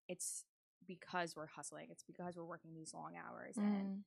[0.09, 0.45] it's
[0.87, 1.89] because we're hustling.
[1.91, 4.05] It's because we're working these long hours and Mhm.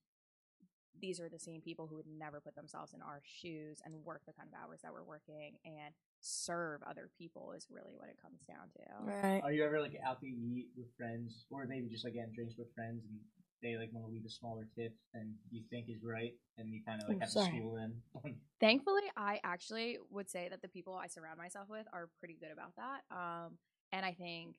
[0.99, 4.25] these are the same people who would never put themselves in our shoes and work
[4.25, 8.17] the kind of hours that we're working and serve other people is really what it
[8.19, 9.03] comes down to.
[9.03, 9.43] Right.
[9.43, 12.55] Are you ever like out to eat with friends, or maybe just like getting drinks
[12.57, 13.19] with friends, and
[13.61, 16.83] they like want to leave a smaller tip than you think is right, and you
[16.83, 17.51] kind of like Oh, have sorry.
[17.51, 18.03] to school them?
[18.59, 22.51] Thankfully, I actually would say that the people I surround myself with are pretty good
[22.51, 23.03] about that.
[23.15, 23.59] Um,
[23.91, 24.55] and I think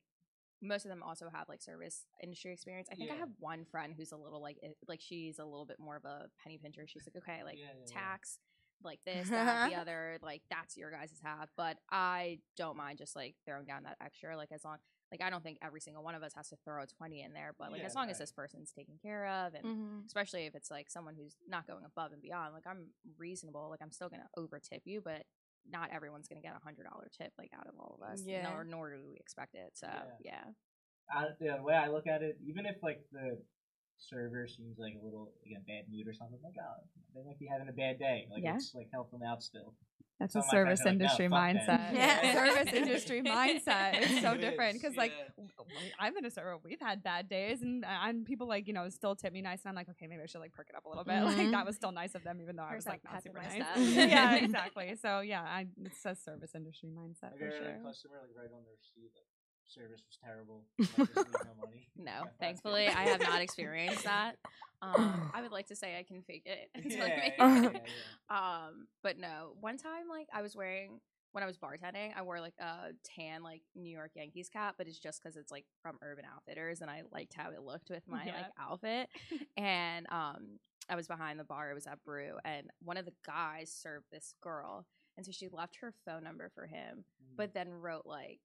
[0.61, 2.87] most of them also have like service industry experience.
[2.91, 5.65] I think I have one friend who's a little like it- like she's a little
[5.65, 6.85] bit more of a penny pincher.
[6.87, 7.93] She's like, okay, like Yeah, yeah, yeah.
[7.93, 8.39] tax,
[8.83, 11.49] like this, that, the other, like that's your guys' half.
[11.57, 14.77] But I don't mind just like throwing down that extra, like as long
[15.11, 17.33] like I don't think every single one of us has to throw a twenty in
[17.33, 20.05] there, but like Yeah, as long as this person's taken care of, and Mhm.
[20.05, 22.87] especially if it's like someone who's not going above and beyond, like I'm
[23.17, 25.23] reasonable, like I'm still gonna over tip you, but
[25.71, 28.43] not everyone's gonna get a hundred dollar tip like out of all of us, Yeah.
[28.43, 29.71] nor nor do we expect it.
[29.75, 29.87] So
[30.21, 30.43] Yeah.
[30.43, 30.43] yeah,
[31.13, 33.41] I, the way I look at it, even if like the
[33.97, 36.83] server seems like a little like in a bad mood or something, like oh,
[37.15, 38.27] they might be having a bad day.
[38.31, 38.55] Like Yeah.
[38.55, 39.73] it's like help them out still.
[40.19, 41.93] That's Some a of service like, industry fuck mindset.
[41.93, 42.33] Yeah.
[42.55, 44.01] service industry mindset.
[44.03, 45.13] It's so It different is, because, like,
[45.97, 46.57] I'm in been a server.
[46.63, 49.69] We've had bad days, and I'm people like you know still tip me nice, and
[49.69, 51.23] I'm like, okay, maybe I should like perk it up a little bit.
[51.23, 51.51] Like Mhm.
[51.51, 53.63] that was still nice of them, even though I was like that not super nice.
[53.95, 54.95] yeah, exactly.
[55.01, 57.79] So yeah, I, it's a service industry mindset Have for sure.
[57.79, 59.23] a customer like right on their receipt like
[59.69, 61.15] service was terrible, like, just leave
[61.45, 61.87] no money?
[61.97, 62.87] no, Yeah, thankfully.
[62.87, 64.37] I have not experienced that.
[64.81, 67.57] Um, I would like to say I can fake it until yeah, I make yeah,
[67.69, 67.73] it.
[67.73, 67.79] yeah,
[68.31, 68.65] yeah.
[68.67, 70.99] Um, but no, one time like I was wearing
[71.31, 74.87] when I was bartending, I wore like a tan like New York Yankees cap, but
[74.87, 78.07] it's just because it's like from Urban Outfitters, and I liked how it looked with
[78.07, 78.33] my Yeah.
[78.37, 79.09] like outfit.
[79.57, 80.59] and um,
[80.89, 81.69] I was behind the bar.
[81.69, 85.49] It was at Bru, and one of the guys served this girl, and so she
[85.51, 87.35] left her phone number for him, Mm.
[87.37, 88.39] but then wrote like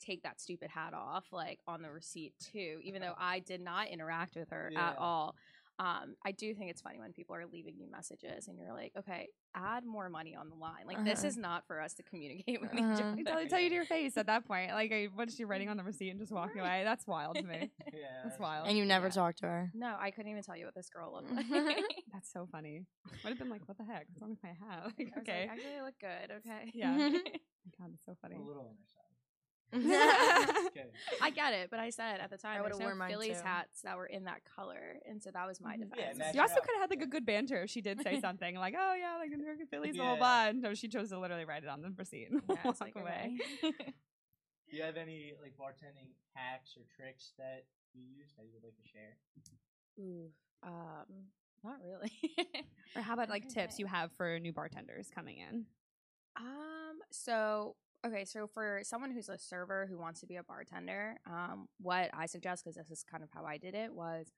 [0.00, 3.88] take that stupid hat off like on the receipt too even though i did not
[3.88, 4.90] interact with her Yeah.
[4.90, 5.34] at all
[5.78, 8.92] um, I do think it's funny when people are leaving you messages and you're like,
[8.98, 10.84] okay, add more money on the line.
[10.86, 11.28] Like this Uh-huh.
[11.28, 12.92] is not for us to communicate with each Uh-huh.
[13.02, 13.16] other.
[13.16, 14.72] They tell, tell you to your face at that point.
[14.72, 16.82] Like, I- what is she writing on the receipt and just walking away?
[16.84, 17.70] That's wild to me.
[17.94, 18.68] yeah, That's wild.
[18.68, 19.12] And you never Yeah.
[19.12, 19.70] talk to her.
[19.72, 21.82] No, I couldn't even tell you what this girl looked like.
[22.12, 22.84] That's so funny.
[23.24, 24.04] Would have been like, what the heck?
[24.10, 24.84] What's wrong with my hat?
[24.98, 25.40] Like, I was okay.
[25.48, 26.30] like, actually, I look good.
[26.40, 26.72] Okay.
[26.74, 26.98] Yeah.
[27.78, 28.36] God, that's so funny.
[31.22, 33.38] I get it, but I said at the time, I would've no worn mine Phillies
[33.38, 33.44] too.
[33.46, 35.90] hats that were in that color, and so that was my Mhm.
[35.90, 36.18] defense.
[36.18, 36.62] Yeah, You also up.
[36.64, 39.16] could have had like a good banter if she did say something like, "Oh yeah,
[39.16, 40.52] like New York Phillies, blah blah Yeah.
[40.52, 42.96] blah." No, she chose to literally write it on the receipt and Yeah, walk like,
[42.96, 43.38] away.
[43.64, 43.94] okay.
[44.70, 48.62] Do you have any like bartending hacks or tricks that you use that you would
[48.64, 49.16] like to share?
[49.98, 50.30] Ooh,
[50.62, 51.06] um,
[51.64, 52.12] not really.
[52.96, 55.66] Or how about like trying to tips you have for new bartenders coming in?
[56.36, 57.74] Um, so
[58.06, 62.10] okay, so for someone who's a server who wants to be a bartender, um, what
[62.14, 64.32] I suggest, because this is kind of how I did it, was,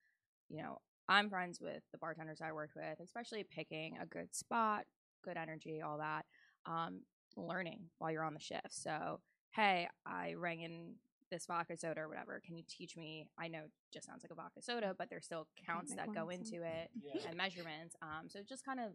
[0.49, 4.85] you know, I'm friends with the bartenders I worked with, especially picking a good spot,
[5.25, 6.25] good energy, all that.
[6.67, 7.01] Um,
[7.37, 8.69] learning while you're on the shift.
[8.71, 9.21] So,
[9.53, 10.95] hey, I rang in
[11.31, 12.43] this vodka soda or whatever.
[12.45, 13.27] Can you teach me?
[13.39, 16.29] I know it just sounds like a vodka soda, but there's still counts that go
[16.29, 17.23] into it Yeah.
[17.27, 17.97] and measurements.
[18.03, 18.93] Um, so just kind of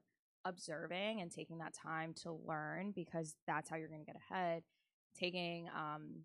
[0.48, 4.64] observing and taking that time to learn because that's how you're going to get ahead.
[5.20, 6.24] Taking um,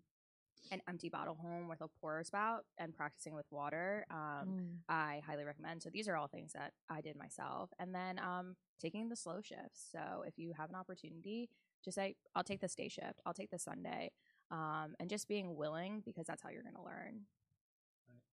[0.71, 4.67] an empty bottle home with a pour spout and practicing with water, um, Mm.
[4.89, 5.81] I highly recommend.
[5.81, 7.71] So these are all things that I did myself.
[7.79, 9.87] And then um, taking the slow shifts.
[9.91, 11.49] So if you have an opportunity,
[11.83, 14.11] just say, I'll take this day shift, I'll take the Sunday.
[14.51, 17.21] Um, and just being willing because that's how you're going to learn.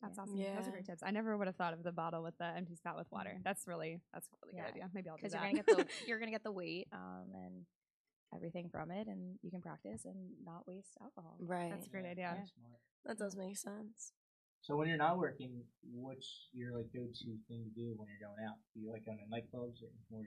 [0.03, 0.23] That's Yeah.
[0.23, 0.39] awesome.
[0.57, 1.03] Those are great tips.
[1.03, 3.39] I never would have thought of the bottle with the empty spout with water.
[3.45, 4.63] That's really that's a really Yeah.
[4.65, 4.91] good idea.
[4.95, 5.43] Maybe I'll do because that.
[5.43, 7.67] you're gonna get the you're gonna get the weight um, and
[8.35, 11.37] everything from it, and you can practice and not waste alcohol.
[11.41, 11.71] Right.
[11.71, 12.35] That's a great idea.
[12.39, 12.53] that's.
[13.07, 14.13] That does make sense.
[14.63, 18.45] So when you're not working, what's your like go-to thing to do when you're going
[18.47, 18.57] out?
[18.75, 20.25] Do you like going to nightclubs or more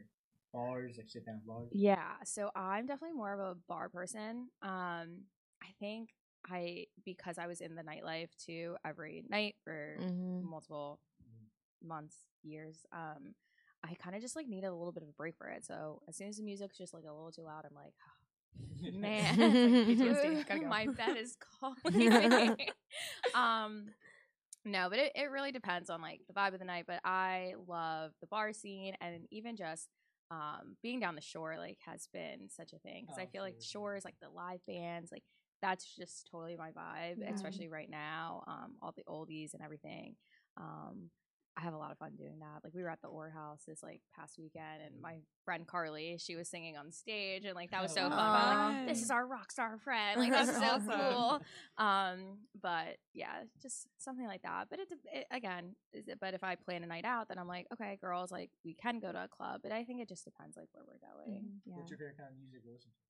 [0.52, 1.70] bars, like sit down bars?
[1.72, 4.50] Yeah, so I'm definitely more of a bar person.
[4.64, 5.26] Um,
[5.62, 6.10] I think
[6.50, 10.42] I because I was in the nightlife too every night for Mm-hmm.
[10.42, 11.00] multiple
[11.84, 12.86] months, years.
[12.92, 13.36] Um,
[13.84, 15.66] I kind of just like needed a little bit of a break for it.
[15.66, 17.94] So as soon as the music's just like a little too loud, I'm like,
[18.92, 20.68] man, like PTSD, Ooh, gotta go.
[20.70, 22.56] my bed is calling me.
[23.34, 23.88] um,
[24.66, 26.86] no, but it, it really depends on like the vibe of the night.
[26.88, 29.90] But I love the bar scene and even just
[30.32, 33.44] um being down the shore like has been such a thing because I Oh, feel
[33.44, 33.66] like the sure, yeah.
[33.66, 35.24] shores like the live bands like
[35.64, 37.32] that's just totally my vibe, Yeah.
[37.34, 38.44] especially right now.
[38.48, 40.16] Um, all the oldies and everything.
[40.58, 41.10] Um,
[41.56, 42.64] I have a lot of fun doing that.
[42.64, 46.18] Like we were at the Orr House this like past weekend, and my friend Carly,
[46.18, 48.58] she was singing on stage, and like that was so Oh, fun.
[48.74, 50.20] Like, this is our rock star friend.
[50.20, 50.90] Like that's so Awesome.
[50.90, 51.42] cool.
[51.78, 52.18] Um,
[52.60, 54.66] but yeah, just something like that.
[54.70, 57.48] But it, it again, is it, but if I plan a night out, then I'm
[57.48, 59.62] like, okay, girls, like we can go to a club.
[59.62, 61.40] But I think it just depends like where we're going.
[61.44, 61.76] Mhm, yeah.
[61.78, 63.03] What's your favorite kind of music to listen to?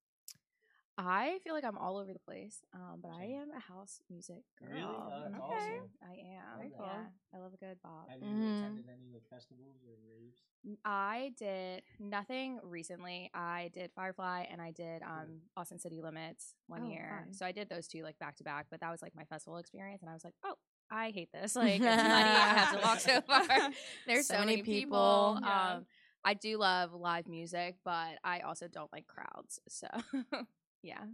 [0.96, 4.42] I feel like I'm all over the place, um, but I am a house music
[4.58, 4.70] girl.
[4.70, 4.84] Really?
[4.84, 5.34] Oh, that's.
[5.34, 5.42] Okay.
[5.42, 5.90] awesome.
[6.02, 6.58] I am.
[6.58, 6.86] Very cool.
[6.86, 8.08] Yeah, I love a good bop.
[8.10, 8.58] Have you Mhm.
[8.62, 10.38] attended any like festivals or raves?
[10.84, 13.30] I did nothing recently.
[13.34, 17.22] I did Firefly and I did um, Austin City Limits one Oh, year.
[17.24, 17.34] fun.
[17.34, 19.58] So I did those two like back to back, but that was like my festival
[19.58, 20.54] experience, and I was like, oh.
[20.90, 21.56] I hate this.
[21.56, 22.28] Like it's muddy.
[22.28, 23.46] I have to walk so far.
[24.06, 25.32] There's so, So many many people.
[25.34, 25.48] people.
[25.48, 25.72] Yeah.
[25.78, 25.86] Um,
[26.24, 29.58] I do love live music, but I also don't like crowds.
[29.68, 29.88] So,
[30.84, 31.04] yeah.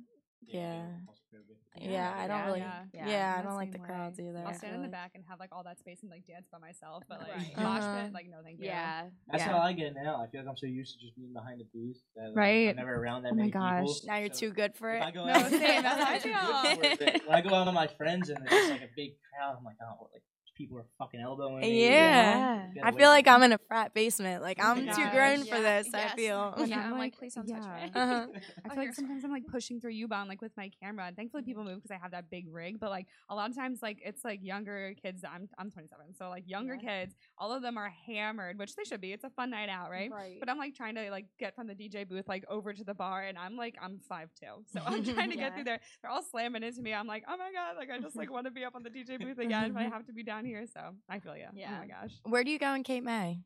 [0.43, 0.87] Yeah.
[1.07, 1.57] claustrophobic.
[1.79, 2.47] Yeah, I don't Yeah.
[2.47, 2.61] really.
[2.61, 2.83] Yeah.
[2.95, 3.37] Yeah, Yeah.
[3.39, 4.29] I don't like same the crowds way.
[4.29, 4.39] either.
[4.39, 6.49] I'll stand feel in the back and have like all that space and like dance
[6.51, 7.57] by myself, but like Right.
[7.57, 8.03] mosh Uh-huh.
[8.05, 8.67] pit, like no thank you.
[8.67, 9.11] Yeah.
[9.31, 9.51] That's yeah.
[9.53, 10.17] how I get now.
[10.21, 12.69] I feel like I'm so used to just being behind the booth that like, Right.
[12.71, 13.79] I'm never around that Oh my many gosh.
[13.81, 13.97] people.
[14.07, 15.03] Now you're So too good for it.
[15.03, 17.27] I go No, out, same, that's how I I'm too good for it.
[17.29, 19.77] When I go out with my friends and there's like a big crowd, I'm like,
[19.83, 20.23] oh, like
[20.61, 21.87] people are fucking elbowing me.
[21.89, 22.67] Yeah.
[22.75, 24.43] Get I feel like I'm in a frat basement.
[24.43, 25.13] Like Oh I'm too gosh.
[25.13, 25.95] grown for Yeah, this.
[25.95, 26.55] I feel.
[26.59, 27.91] Yeah, Yeah, I'm I'm like, like, please don't touch me.
[27.95, 28.27] Uh-huh.
[28.65, 31.43] I feel like sometimes I'm like pushing through U-Bahn like with my camera, and thankfully
[31.43, 32.79] people move because I have that big rig.
[32.79, 35.25] But like a lot of times, like it's like younger kids.
[35.25, 37.05] I'm I'm 27, so like younger Yeah.
[37.05, 39.13] kids, all of them are hammered, which they should be.
[39.13, 40.11] It's a fun night out, right?
[40.11, 40.37] Right.
[40.41, 42.95] But I'm like trying to like get from the DJ booth like over to the
[42.95, 45.45] bar, and I'm like I'm five two, so I'm trying to Yeah.
[45.49, 45.81] get through there.
[46.03, 46.93] They're all slamming into me.
[46.93, 48.91] I'm like, oh my god, like I just like want to be up on the
[48.91, 50.50] DJ booth again, but I have to be down here.
[50.73, 51.47] So I feel you.
[51.55, 51.75] Yeah.
[51.77, 52.13] Oh my gosh.
[52.25, 53.41] Where do you go in Cape May?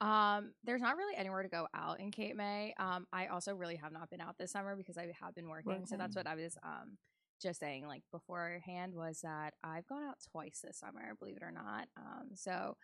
[0.00, 2.74] Um, there's not really anywhere to go out in Cape May.
[2.78, 5.86] Um, I also really have not been out this summer because I have been working.
[5.86, 6.98] So that's what I was um
[7.40, 11.50] just saying like beforehand was that I've gone out twice this summer, believe it or
[11.52, 11.88] not.
[11.96, 12.76] Um, so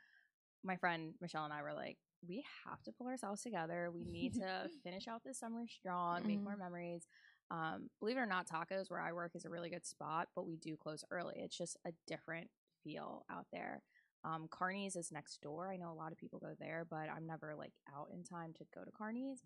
[0.65, 1.97] my friend Michelle and I were like,
[2.29, 3.91] we have to pull ourselves together.
[3.93, 6.45] We need to finish out this summer strong, make Mhm.
[6.45, 7.07] more memories.
[7.51, 10.47] Um, believe it or not, tacos where I work is a really good spot, but
[10.47, 11.37] we do close early.
[11.39, 12.51] It's just a different
[12.93, 13.83] feel out there.
[14.25, 15.71] Um, Carney's is next door.
[15.71, 18.53] I know a lot of people go there, but I'm never like out in time
[18.59, 19.39] to go to Carney's.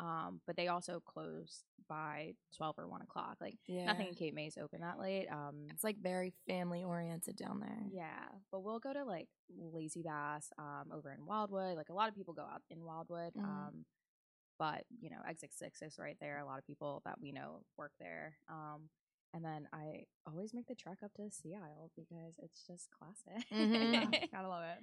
[0.00, 3.36] Um, but they also close by twelve or one o'clock.
[3.40, 3.84] Like Yeah.
[3.84, 5.26] nothing in Cape May is open that late.
[5.30, 7.82] Um, It's like very family oriented down there.
[7.92, 11.76] yeah, but we'll go to like Lazy Bass um, over in Wildwood.
[11.76, 13.34] Like a lot of people go out in Wildwood.
[13.34, 13.44] Mhm.
[13.44, 13.84] Um,
[14.58, 16.38] but you know, Exit Six is right there.
[16.38, 18.38] A lot of people that we know work there.
[18.48, 18.88] Um,
[19.34, 23.44] and then I always make the trek up to Sea Isle because it's just classic.
[23.52, 24.30] Mhm.
[24.32, 24.78] Gotta love it.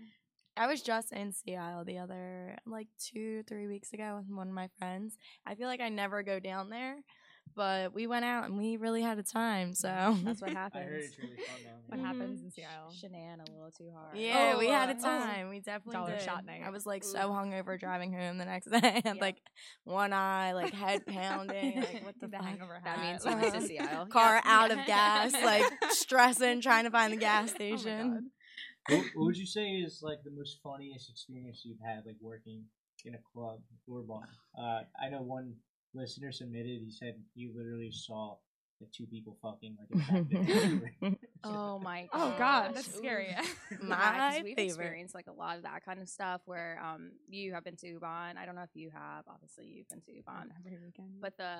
[0.57, 4.49] I was just in Sea Isle the other like two, three weeks ago with one
[4.49, 5.17] of my friends.
[5.45, 6.97] I feel like I never go down there,
[7.55, 9.73] but we went out and we really had a time.
[9.73, 9.87] So
[10.23, 10.85] That's what I happens.
[10.85, 12.05] heard it's really fun down What there.
[12.05, 12.91] happens in Sea Isle?
[12.91, 14.17] Shenan a little too hard.
[14.17, 15.03] Yeah, we Oh, had a uh, oh.
[15.03, 15.49] time.
[15.49, 16.21] We definitely Dollar did.
[16.21, 16.61] shot night.
[16.65, 17.07] I was like Ooh.
[17.07, 18.77] so hungover driving home the next day.
[18.83, 19.13] I had Yeah.
[19.21, 19.37] like
[19.83, 21.77] one eye, like head pounding.
[21.77, 22.45] Like what the, The fuck?
[22.45, 24.05] hangover That means you went to Sea Isle.
[24.07, 24.43] Car Yep.
[24.45, 28.31] out of gas, like stressing, trying to find the gas Oh station.
[28.89, 32.63] what, what would you say is like the most funniest experience you've had like working
[33.05, 34.27] in a club or bar?
[34.57, 35.55] Uh, I know one
[35.93, 36.81] listener submitted.
[36.83, 38.37] He said he literally saw
[38.79, 41.11] the two people fucking like in the back there.
[41.43, 42.09] Oh my god.
[42.13, 43.35] Oh god, that's scary.
[43.81, 44.65] My Yeah, 'cause we've favorite.
[44.69, 47.87] experienced like a lot of that kind of stuff where um you have been to
[47.87, 48.37] U-Bahn.
[48.37, 49.25] I don't know if you have.
[49.27, 51.19] Obviously, you've been to U-Bahn, Every weekend.
[51.19, 51.57] but the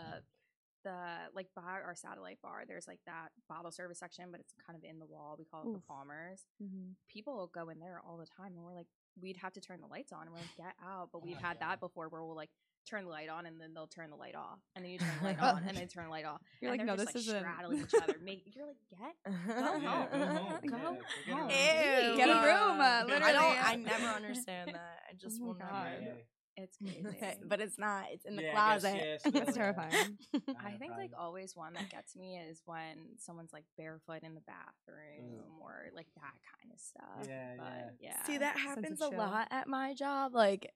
[0.84, 0.98] the
[1.36, 4.84] like by our satellite bar, there's like that bottle service section, but it's kind of
[4.84, 5.36] in the wall.
[5.38, 5.76] We call it Oof.
[5.76, 6.46] the Palmers.
[6.62, 6.94] Mhm.
[7.08, 8.88] People go in there all the time, and we're like,
[9.22, 11.10] we'd have to turn the lights on, and we're like, get out.
[11.12, 11.70] But Oh we've my had God.
[11.70, 12.50] that before, where we'll like
[12.90, 15.10] turn the light on, and then they'll turn the light off, and then you turn
[15.20, 16.42] the light on, and they turn the light off.
[16.62, 17.40] You're and like, no, just, this like, isn't.
[17.52, 18.16] straddling each other.
[18.24, 19.82] Make, you're like, get Yeah, home.
[19.82, 20.98] go home.
[21.28, 21.48] Go home.
[21.48, 22.04] get.
[22.12, 22.18] Ew.
[22.18, 23.34] Get a room, uh, I literally.
[23.34, 23.68] don't.
[23.68, 25.00] I never understand that.
[25.10, 25.86] I just Oh will God.
[26.00, 26.04] never.
[26.04, 27.38] Yeah, It's crazy.
[27.46, 28.06] but it's not.
[28.12, 29.02] It's in the Yeah, I guess, closet.
[29.04, 30.18] yeah, still, That's terrifying.
[30.64, 34.42] I think like always one that gets me is when someone's like barefoot in the
[34.42, 37.28] bathroom or like that kind of stuff.
[37.28, 38.24] Yeah, but, yeah.
[38.26, 40.34] See, that happens a lot at my job.
[40.36, 40.72] Like,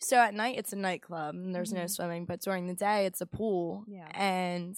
[0.00, 1.90] so at night it's a nightclub and there's no Mhm.
[1.90, 3.84] swimming, but during the day it's a pool.
[3.88, 4.08] Yeah.
[4.14, 4.76] And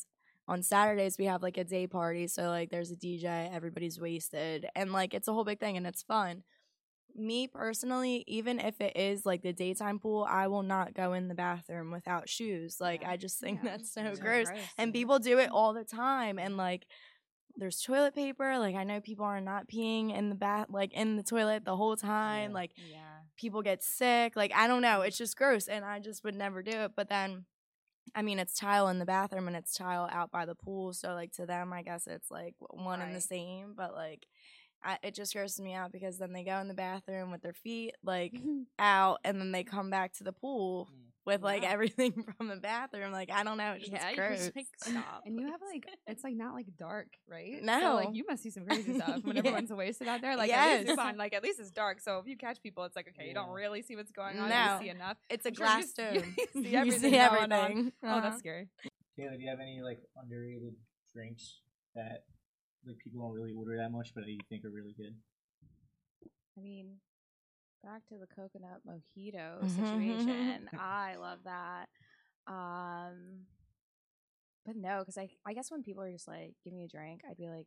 [0.48, 2.26] on Saturdays we have like a day party.
[2.26, 5.86] So like there's a DJ, everybody's wasted, and like it's a whole big thing and
[5.86, 6.42] it's fun.
[7.14, 11.26] Me personally, even if it is like the daytime pool, I will not go in
[11.28, 12.76] the bathroom without shoes.
[12.80, 13.10] Like Yeah.
[13.10, 13.70] I just think Yeah.
[13.76, 14.48] that's so so gross.
[14.78, 16.38] And people do it all the time.
[16.38, 16.86] And like,
[17.56, 18.58] there's toilet paper.
[18.58, 21.76] Like, I know people are not peeing in the bath, like in the toilet the
[21.76, 22.52] whole time.
[22.52, 23.09] Like, Yeah.
[23.40, 24.36] People get sick.
[24.36, 25.00] Like, I don't know.
[25.02, 25.66] It's just gross.
[25.68, 26.92] And I just would never do it.
[26.94, 27.46] But then,
[28.14, 30.92] I mean, it's tile in the bathroom and it's tile out by the pool.
[30.92, 33.74] So, like, to them, I guess it's like one and the same.
[33.76, 34.26] But, like,
[34.82, 37.52] I, it just grosses me out because then they go in the bathroom with their
[37.52, 38.32] feet like
[38.78, 41.09] out and then they come back to the pool Mm.
[41.26, 41.70] With like Yeah.
[41.70, 43.12] everything from the bathroom.
[43.12, 43.72] Like, I don't know.
[43.72, 44.50] It's just Yeah, you're gross.
[44.56, 45.22] like, stop.
[45.26, 47.62] And you have like it's like not like dark, right?
[47.62, 47.78] No.
[47.80, 49.40] So, like you must see some crazy stuff when Yeah.
[49.40, 50.36] everyone's wasted out there.
[50.36, 50.66] Like Yes.
[50.66, 52.00] at least U-Bahn, like at least it's dark.
[52.00, 54.48] So if you catch people, it's like okay, you don't really see what's going on.
[54.48, 54.78] No.
[54.80, 55.18] You see enough.
[55.28, 56.34] It's a I'm sure glass you dome.
[56.54, 57.92] you see You everything see everything.
[58.02, 58.20] Oh, Uh-huh.
[58.22, 58.68] that's scary.
[59.16, 60.74] Taylor, do you have any like underrated
[61.12, 61.60] drinks
[61.94, 62.24] that
[62.86, 65.14] like people don't really order that much, but that you think are really good?
[66.56, 66.96] I mean,
[67.82, 70.68] back to the coconut mojito situation.
[70.78, 71.88] I love that.
[72.46, 73.46] Um,
[74.66, 77.22] but no, because I I guess when people are just like, "Give me a drink,"
[77.28, 77.66] I'd be like,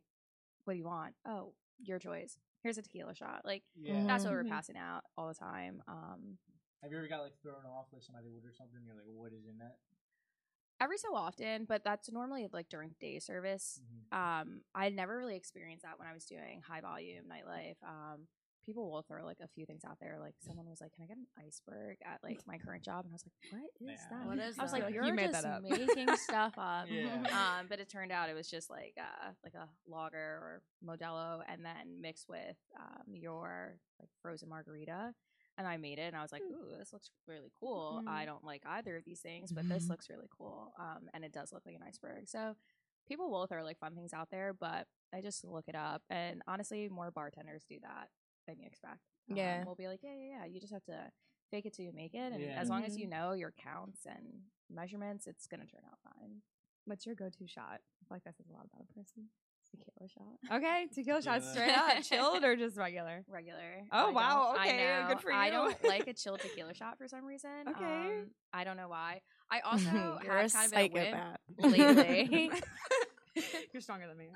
[0.64, 2.38] "What do you want?" Oh, your choice.
[2.62, 3.42] Here's a tequila shot.
[3.44, 4.04] Like Yeah.
[4.06, 4.48] that's what we're Mhm.
[4.48, 5.82] passing out all the time.
[5.88, 6.38] Um,
[6.82, 9.32] Have you ever got like thrown off like somebody ordered something and you're like, what
[9.32, 9.78] is in that?
[10.80, 13.80] every so often, but that's normally like during day service.
[14.12, 14.16] Mhm.
[14.16, 17.82] Um, I never really experienced that when I was doing high volume nightlife.
[17.82, 18.26] Um,
[18.64, 20.16] people will throw like a few things out there.
[20.20, 23.12] Like someone was like, "Can I get an iceberg at like my current job?" And
[23.12, 24.18] I was like, "What is Yeah.
[24.18, 24.78] that?" What is I was that?
[24.78, 27.22] like, Like, "You're you made just that up." making stuff up." Yeah.
[27.60, 31.42] Um, but it turned out it was just like uh like a lager or Modelo,
[31.48, 35.12] and then mixed with um your like frozen margarita.
[35.56, 38.44] And I made it, and I was like, "Ooh, this looks really cool." I don't
[38.44, 39.90] like either of these things, but this Mhm.
[39.90, 40.72] looks really cool.
[40.78, 42.28] Um, and it does look like an iceberg.
[42.28, 42.56] So
[43.06, 46.02] people will throw like fun things out there, but I just look it up.
[46.10, 48.08] And honestly, more bartenders do that
[48.46, 49.00] than you expect.
[49.30, 49.64] Um, Yeah.
[49.64, 51.10] we'll be like, "Yeah, yeah, yeah." You just have to
[51.50, 52.60] fake it till you make it, and Yeah.
[52.60, 56.42] as long as you know your counts and measurements, it's gonna turn out fine.
[56.86, 57.80] What's your go-to shot?
[57.80, 59.30] I feel like that says a lot about a person.
[59.70, 60.56] Tequila shot.
[60.58, 61.52] Okay, tequila shots Tequila.
[61.72, 63.24] straight up, chilled or just regular?
[63.28, 63.84] regular.
[63.90, 65.08] Oh, I wow, I okay, know.
[65.08, 65.36] good for you.
[65.38, 67.50] I don't like a chilled tequila shot for some reason.
[67.70, 67.84] Okay.
[67.84, 69.22] Um, I don't know why.
[69.50, 72.50] I also You're a have kind of been a whip lately.
[73.72, 74.28] You're stronger than me.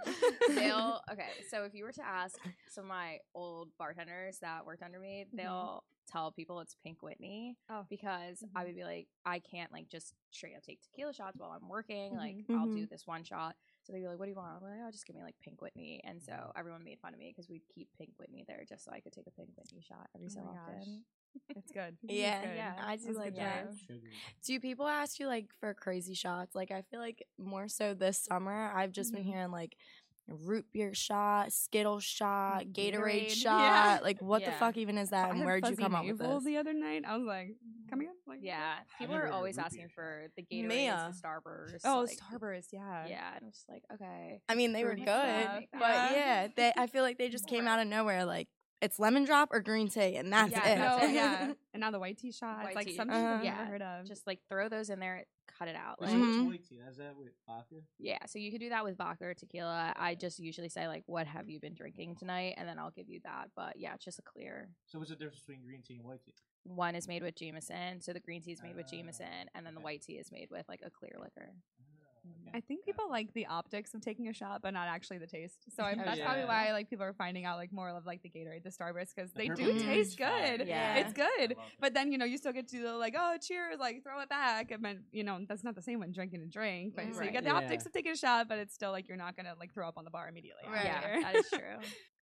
[0.49, 1.31] they'll okay.
[1.49, 2.37] So if you were to ask
[2.69, 7.57] some of my old bartenders that worked under me, they'll tell people it's Pink Whitney
[7.71, 7.85] Oh.
[7.91, 8.67] because I Mhm.
[8.67, 12.17] would be like, I can't like just straight up take tequila shots while I'm working.
[12.17, 12.57] Like Mhm.
[12.59, 12.89] I'll do Mhm.
[12.91, 13.57] this one shot.
[13.83, 15.39] So they'd be like, "What do you want?" I'm like, "Oh, just give me like
[15.41, 18.65] Pink Whitney." And so everyone made fun of me because we'd keep Pink Whitney there
[18.69, 21.05] just so I could take a Pink Whitney shot every Oh so often.
[21.57, 21.97] It's good.
[22.03, 22.57] It's Yeah, good.
[22.57, 23.69] yeah, I do That's like that.
[24.45, 26.55] Do people ask you like for crazy shots?
[26.55, 29.27] Like I feel like more so this summer, I've just been Mhm.
[29.33, 29.77] hearing like
[30.29, 33.61] root beer shot, Skittle shot, Gatorade, Gatorade, shot.
[33.61, 33.99] yeah.
[34.03, 35.31] like what the fuck even is that?
[35.31, 36.45] And where'd you come up with navel this?
[36.45, 37.05] the other night?
[37.07, 37.55] I was like,
[37.89, 38.13] come again?
[38.27, 41.13] Like, Yeah, people are always asking for the Gatorade, Mia.
[41.15, 41.81] the Starburst.
[41.87, 43.07] Oh, like, Starburst, yeah.
[43.07, 44.43] Yeah, and I'm just like, okay.
[44.51, 46.13] I mean, they were good, but Yeah.
[46.13, 48.27] yeah, they, I feel like they just came out of nowhere.
[48.27, 48.49] Like
[48.81, 50.79] it's lemon drop or green tea, and that's Yeah, it.
[50.79, 51.53] No, yeah.
[51.75, 52.97] And now the white tea shots, White like tea.
[52.97, 53.45] some shit I've Uh-huh.
[53.45, 54.07] Yeah, never heard of.
[54.07, 55.25] Just like throw those in there,
[55.59, 56.01] cut it out.
[56.01, 56.47] Like, one's Mhm.
[56.47, 56.77] white tea?
[56.77, 57.77] Is that with vodka?
[57.99, 59.93] yeah, so you could do that with vodka or tequila.
[59.97, 63.09] I just usually say like, "What have you been drinking tonight?" and then I'll give
[63.09, 63.51] you that.
[63.55, 64.71] But yeah, it's just a clear.
[64.87, 66.33] So what's the difference between green tea and white tea?
[66.65, 69.65] One is made with Jameson, so the green tea is made with Ah, Jameson, and
[69.65, 71.53] then the white tea is made with like a clear liquor.
[72.55, 73.11] I think people it.
[73.11, 75.65] like the optics of taking a shot, but not actually the taste.
[75.77, 78.23] So I, Oh, that's probably why like people are finding out like more of like
[78.23, 80.67] the Gatorade, the Starburst, because The they do taste good.
[80.67, 80.97] Yeah.
[80.97, 81.27] It's good.
[81.29, 81.59] I love it.
[81.81, 84.29] But then you know you still get to the like oh cheers like throw it
[84.29, 87.15] back and then you know that's not the same when drinking a drink but mm,
[87.15, 87.57] so you get the Yeah.
[87.57, 89.99] optics of taking a shot but it's still like you're not gonna like throw up
[89.99, 90.63] on the bar immediately.
[90.67, 90.85] Right.
[90.85, 91.61] Yeah, that is true.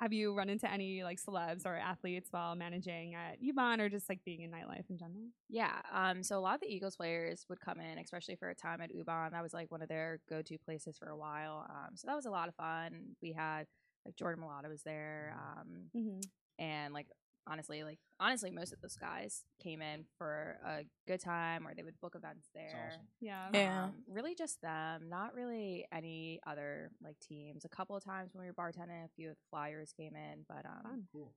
[0.00, 4.08] Have you run into any like celebs or athletes while managing at U-Bahn or just
[4.08, 5.28] like being in nightlife in general?
[5.48, 5.80] Yeah.
[5.92, 6.22] Um.
[6.22, 8.94] So a lot of the Eagles players would come in, especially for a time at
[8.94, 9.30] U-Bahn.
[9.32, 11.66] That was like one of their go-to places for a while.
[11.70, 11.96] Um.
[11.96, 13.16] So that was a lot of fun.
[13.22, 13.66] We had
[14.04, 15.36] like Jordan Mailata was there.
[15.38, 15.90] Um.
[15.96, 16.20] Mm-hmm.
[16.58, 17.06] And like
[17.46, 21.82] honestly, like honestly, most of those guys came in for a good time, or they
[21.82, 22.88] would book events there.
[22.90, 23.02] awesome.
[23.20, 23.48] Yeah.
[23.52, 23.84] Yeah.
[23.84, 27.64] Um, really just them, not really any other like teams.
[27.64, 30.44] A couple of times when we were bartending, a few of the Flyers came in,
[30.48, 31.02] but um, Fun.
[31.12, 31.32] Cool.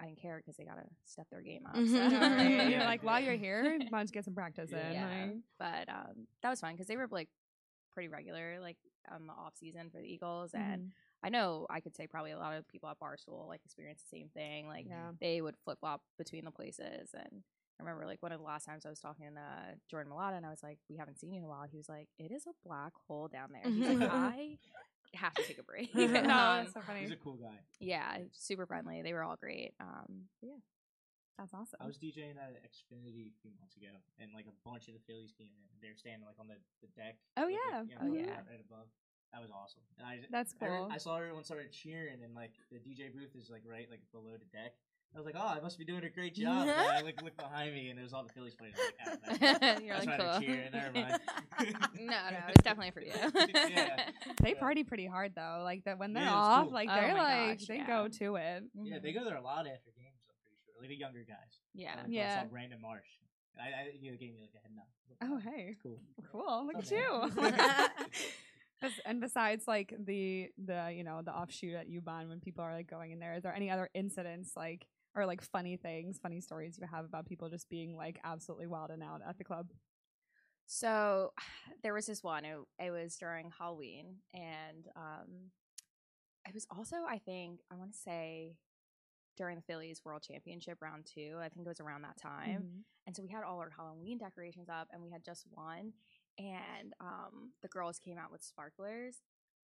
[0.00, 1.76] I didn't care because they gotta step their game up.
[1.76, 2.68] So- right.
[2.70, 4.88] You're like while you're here, why don't you get some practice Yeah.
[4.88, 4.94] in?
[4.94, 5.36] yeah, like-
[5.86, 7.28] but um, that was fun because they were like
[7.92, 8.78] pretty regular, like
[9.12, 10.90] on the off season for the Eagles, and Mhm.
[11.22, 14.16] I know I could say probably a lot of people at Barstool like experience the
[14.18, 14.66] same thing.
[14.66, 15.12] Like Yeah.
[15.20, 17.42] they would flip flop between the places, and
[17.78, 20.46] I remember like one of the last times I was talking to Jordan Mailata, and
[20.46, 22.46] I was like, "We haven't seen you in a while." He was like, "It is
[22.46, 24.58] a black hole down there." He's like, "I
[25.14, 27.00] have to take a break." no, Um, that's so funny.
[27.00, 27.58] He's a cool guy.
[27.80, 29.02] yeah, super friendly.
[29.02, 29.74] They were all great.
[29.80, 30.58] Um, yeah,
[31.38, 31.78] That's awesome.
[31.80, 35.00] I was DJing at Xfinity a few months ago, and like a bunch of the
[35.06, 35.66] Phillies came in.
[35.80, 37.16] They were standing like on the, the deck.
[37.36, 37.82] Oh, like, yeah.
[37.82, 38.42] you know, Oh, yeah.
[38.46, 38.86] right above.
[39.32, 39.80] That was awesome.
[39.98, 40.88] And I, That's I, heard- cool.
[40.92, 44.32] I saw everyone started cheering, and like the DJ booth is like right like below
[44.32, 44.74] the deck.
[45.14, 46.62] I was like, oh, I must be doing a great job.
[46.68, 48.74] and I like looked behind me, and it was all the Phillies players.
[48.76, 50.40] Like, oh, that's- you're that's like why they're cool.
[50.42, 50.72] cheering.
[50.72, 51.20] Never mind.
[52.00, 53.12] no, no, it's definitely for you.
[53.12, 54.10] Yeah.
[54.42, 54.58] They Yeah.
[54.58, 55.60] party pretty hard though.
[55.64, 56.72] Like that when they're Yeah, off, cool.
[56.74, 57.86] like Oh they're like gosh, they yeah.
[57.86, 58.62] go to it.
[58.82, 59.02] Yeah, Mhm.
[59.02, 60.16] they go there a lot after games.
[60.28, 61.60] I'm pretty sure, like the younger guys.
[61.74, 61.94] Yeah.
[61.96, 62.36] Like, Yeah.
[62.38, 63.08] I saw Brandon Marsh.
[63.58, 64.84] I, I he gave me like a head nod.
[65.24, 66.00] Oh hey, It's cool.
[66.32, 66.66] cool.
[66.66, 67.42] Look What's at up, you.
[69.04, 72.90] And besides like the the you know the offshoot at U-Bahn when people are like
[72.90, 76.78] going in there, is there any other incidents like or like funny things, funny stories
[76.80, 79.68] you have about people just being like absolutely wild and out at the club?
[80.66, 81.32] So
[81.82, 82.44] there was this one.
[82.44, 85.50] It, it was during Halloween, and um,
[86.48, 88.56] it was also I think I want to say
[89.36, 91.38] during the Phillies World Championship round two.
[91.40, 92.62] I think it was around that time.
[92.62, 92.82] Mhm.
[93.06, 95.92] And so we had all our Halloween decorations up, and we had just one.
[96.38, 99.16] And um, the girls came out with sparklers.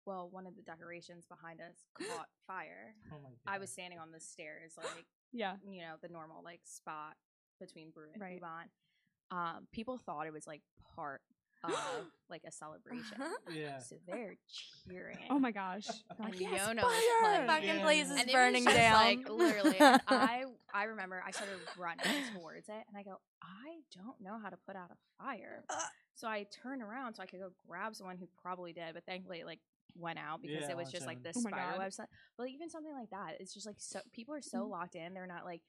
[0.07, 1.77] Well, one of the decorations behind us
[2.17, 2.95] caught fire.
[3.13, 5.57] Oh my I was standing on the stairs, like Yeah.
[5.69, 7.15] you know, the normal like spot
[7.61, 8.35] between Bru and Right.
[8.35, 8.67] U-Bahn.
[9.31, 10.63] Um, people thought it was like
[10.97, 11.21] part
[11.65, 11.73] of
[12.31, 13.19] like a celebration.
[13.53, 13.79] Yeah.
[13.81, 14.37] So they're
[14.89, 15.19] cheering.
[15.29, 15.87] Oh my gosh.
[16.19, 17.21] And Like, yes, Yono was fire!
[17.23, 17.47] playing.
[17.47, 17.83] Fucking Yeah.
[17.83, 18.95] place is and burning it was just down.
[18.95, 19.77] like literally.
[19.81, 22.05] I I remember I started running
[22.35, 25.65] towards it, and I go, I don't know how to put out a fire.
[26.19, 29.45] So I turned around so I could go grab someone who probably did, but thankfully
[29.45, 29.61] like
[29.97, 31.37] went out because Yeah, it was just like this.
[31.37, 31.87] Oh my spider God.
[31.87, 32.07] website.
[32.37, 34.71] But like, even something like that, it's just like so people are so Mhm.
[34.71, 35.15] locked in.
[35.15, 35.63] They're not like.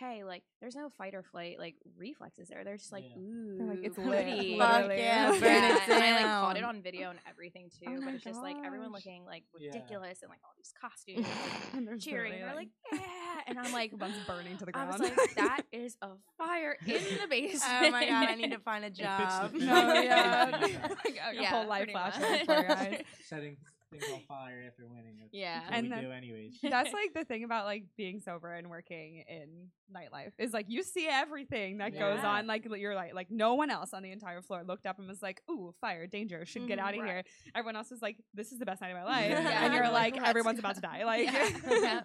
[0.00, 2.64] Hey, like, there's no fight or flight like reflexes there.
[2.64, 3.16] They're just like, Yeah.
[3.22, 6.56] ooh, They're like, "It's lit, pretty." Fuck yeah, burn Yeah, it and I like caught
[6.56, 7.86] it on video and everything too.
[7.86, 9.70] Oh but my it's just like everyone looking like Yeah.
[9.72, 11.24] ridiculous and like all these costumes
[11.72, 12.32] and And they're cheering.
[12.32, 12.98] And they're like, yeah.
[13.46, 14.92] And I'm like, one's burning to the ground.
[14.94, 15.12] I ground.
[15.16, 17.62] was like, that is a fire in the basement.
[17.86, 19.52] oh my god, I need to find a job.
[19.52, 19.66] theme.
[19.66, 20.48] no, yeah.
[20.66, 20.88] Yeah.
[21.04, 22.40] like, a Yeah, whole life pretty flash much.
[22.40, 23.02] before your eyes.
[23.28, 23.56] Setting
[23.98, 25.16] things on fire after winning.
[25.20, 25.60] That's, Yeah.
[25.64, 26.58] what And we then- do anyways.
[26.62, 30.82] That's like the thing about like being sober and working in nightlife is like you
[30.82, 32.46] see everything that goes on.
[32.46, 35.22] Like you're like like no one else on the entire floor looked up and was
[35.22, 36.82] like, "Ooh, fire, danger, should get Mhm.
[36.82, 37.08] out of Right.
[37.10, 37.22] here."
[37.54, 39.64] Everyone else was like, "This is the best night of my life," Yeah.
[39.64, 40.66] and you're like, Let's "Everyone's go.
[40.66, 41.48] about to die." Like Yeah.
[41.68, 42.00] Yeah.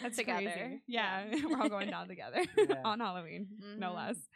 [0.00, 0.40] that's Together.
[0.50, 0.82] crazy.
[0.86, 2.82] Yeah, we're all going down together Yeah.
[2.84, 3.96] on Halloween, no Mhm.
[3.96, 4.28] less.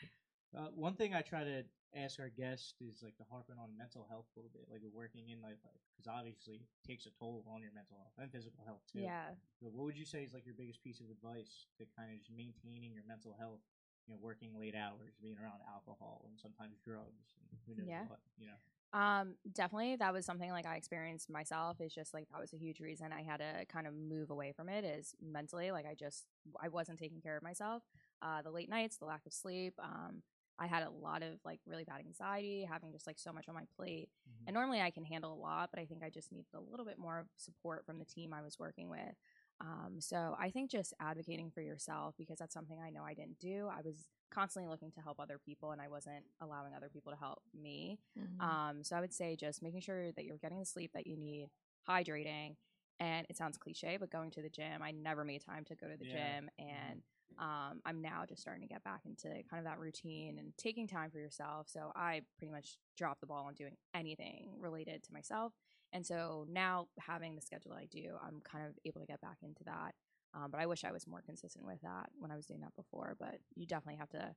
[0.57, 1.65] Uh, one thing I try to
[1.97, 5.29] ask our guest is like to harping on mental health a little bit, like working
[5.33, 8.85] in nightlife, because obviously it takes a toll on your mental health and physical health
[8.93, 9.01] too.
[9.01, 9.33] Yeah.
[9.59, 12.21] So what would you say is like your biggest piece of advice to kind of
[12.21, 13.65] just maintaining your mental health?
[14.07, 18.07] You know, working late hours, being around alcohol, and sometimes drugs, and who knows Yeah.
[18.07, 18.21] what.
[18.39, 18.59] You know.
[18.93, 21.81] Um, definitely that was something like I experienced myself.
[21.81, 24.53] It's just like that was a huge reason I had to kind of move away
[24.53, 25.73] from it is mentally.
[25.73, 26.27] Like I just
[26.63, 27.83] I wasn't taking care of myself.
[28.23, 29.75] Uh the late nights, the lack of sleep.
[29.81, 30.23] Um
[30.59, 33.55] I had a lot of like really bad anxiety, having just like so much on
[33.55, 34.11] my plate.
[34.47, 36.87] And normally I can handle a lot, but I think I just needed a little
[36.87, 39.15] bit more support from the team I was working with.
[39.61, 43.39] Um, so I think just advocating for yourself because that's something I know I didn't
[43.39, 43.69] do.
[43.71, 47.19] I was constantly looking to help other people and I wasn't allowing other people to
[47.19, 47.99] help me.
[48.17, 48.41] Mhm.
[48.41, 51.17] Um, so I would say just making sure that you're getting the sleep that you
[51.17, 51.49] need,
[51.89, 52.57] hydrating,
[53.01, 54.83] and it sounds cliche, but going to the gym.
[54.83, 56.07] I never made time to go to the Yeah.
[56.07, 57.03] gym, and
[57.39, 60.87] um, I'm now just starting to get back into kind of that routine and taking
[60.87, 61.69] time for yourself.
[61.69, 65.53] So I pretty much dropped the ball on doing anything related to myself,
[65.93, 69.39] and so now having the schedule I do, I'm kind of able to get back
[69.43, 69.95] into that.
[70.35, 72.75] Um, but I wish I was more consistent with that when I was doing that
[72.77, 73.17] before.
[73.19, 74.35] But you definitely have to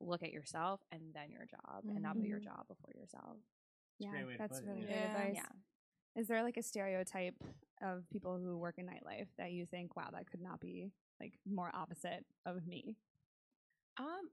[0.00, 2.44] look at yourself and then your job, and not put your Mhm.
[2.44, 3.36] job before yourself.
[3.98, 5.06] Yeah, great way to that's put it, really good Yeah.
[5.06, 5.36] advice.
[5.36, 6.20] Yeah.
[6.20, 7.34] Is there like a stereotype
[7.82, 11.34] of people who work in nightlife that you think, wow, that could not be like
[11.46, 12.96] more opposite of me?
[13.98, 14.30] Um,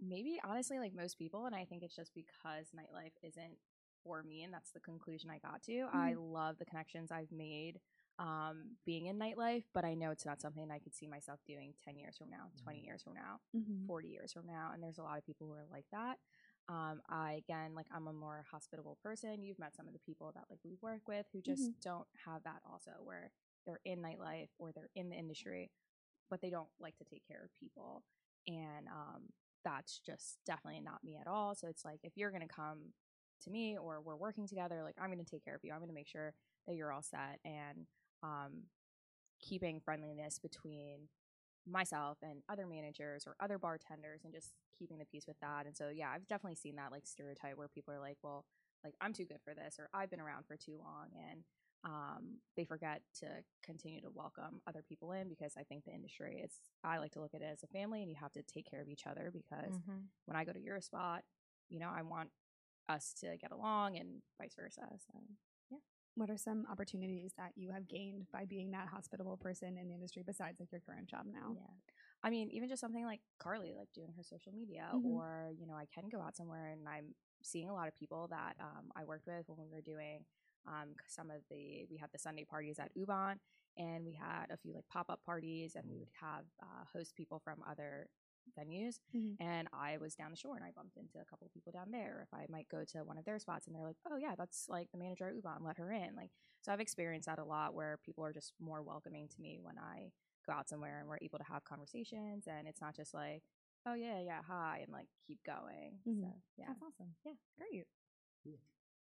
[0.00, 3.56] maybe honestly, like most people, and I think it's just because nightlife isn't
[4.04, 5.86] for me, and that's the conclusion I got to.
[5.92, 7.80] I love the connections I've made
[8.18, 11.74] um, being in nightlife, but I know it's not something I could see myself doing
[11.84, 13.86] 10 years from now, 20 years from now, Mm-hmm.
[13.86, 14.70] 40 years from now.
[14.72, 16.18] And there's a lot of people who are like that.
[16.68, 19.42] Um, I, again, like I'm a more hospitable person.
[19.42, 22.42] You've met some of the people that like we work with who just don't have
[22.44, 23.30] that also, where
[23.66, 25.70] they're in nightlife or they're in the industry,
[26.30, 28.02] but they don't like to take care of people.
[28.46, 29.22] And um,
[29.64, 31.54] that's just definitely not me at all.
[31.54, 32.92] So it's like if you're going to come
[33.44, 35.72] to me or we're working together, like I'm going to take care of you.
[35.72, 36.34] I'm going to make sure
[36.66, 37.86] that you're all set and
[38.22, 38.62] um,
[39.40, 41.08] keeping friendliness between
[41.66, 45.66] myself and other managers or other bartenders and just keeping the peace with that.
[45.66, 48.44] And so, yeah, I've definitely seen that like stereotype where people are like, well,
[48.84, 51.08] like I'm too good for this or I've been around for too long.
[51.30, 51.42] And
[52.56, 53.26] they forget to
[53.62, 56.52] continue to welcome other people in because I think the industry is,
[56.84, 58.80] I like to look at it as a family and you have to take care
[58.80, 60.08] of each other because Mhm.
[60.26, 61.24] when I go to your spot,
[61.68, 62.30] you know, I want
[62.88, 64.82] us to get along and vice versa.
[64.98, 65.20] So,
[65.70, 65.78] yeah.
[66.14, 69.94] What are some opportunities that you have gained by being that hospitable person in the
[69.94, 71.54] industry besides like your current job now?
[71.56, 71.74] Yeah.
[72.22, 75.04] I mean, even just something like Carly, like doing her social media, Mhm.
[75.04, 78.28] or, you know, I can go out somewhere and I'm seeing a lot of people
[78.28, 80.24] that um, I worked with when we were doing
[80.66, 83.38] um, some of the, we had the Sunday parties at U-Bahn
[83.76, 87.14] and we had a few like pop up parties and we would have uh, host
[87.16, 88.08] people from other
[88.58, 88.96] venues.
[89.16, 89.36] Mhm.
[89.40, 91.90] And I was down the shore and I bumped into a couple of people down
[91.90, 92.26] there.
[92.26, 94.68] If I might go to one of their spots and they're like, oh, yeah, that's
[94.68, 96.14] like the manager at U-Bahn, let her in.
[96.16, 99.58] Like, so I've experienced that a lot where people are just more welcoming to me
[99.62, 100.10] when I
[100.46, 103.42] go out somewhere and we're able to have conversations and it's not just like,
[103.86, 105.98] oh yeah, yeah, hi, and like keep going.
[106.06, 106.20] Mhm.
[106.22, 106.66] So yeah.
[106.68, 107.14] That's awesome.
[107.24, 107.32] Yeah.
[107.58, 107.86] Great.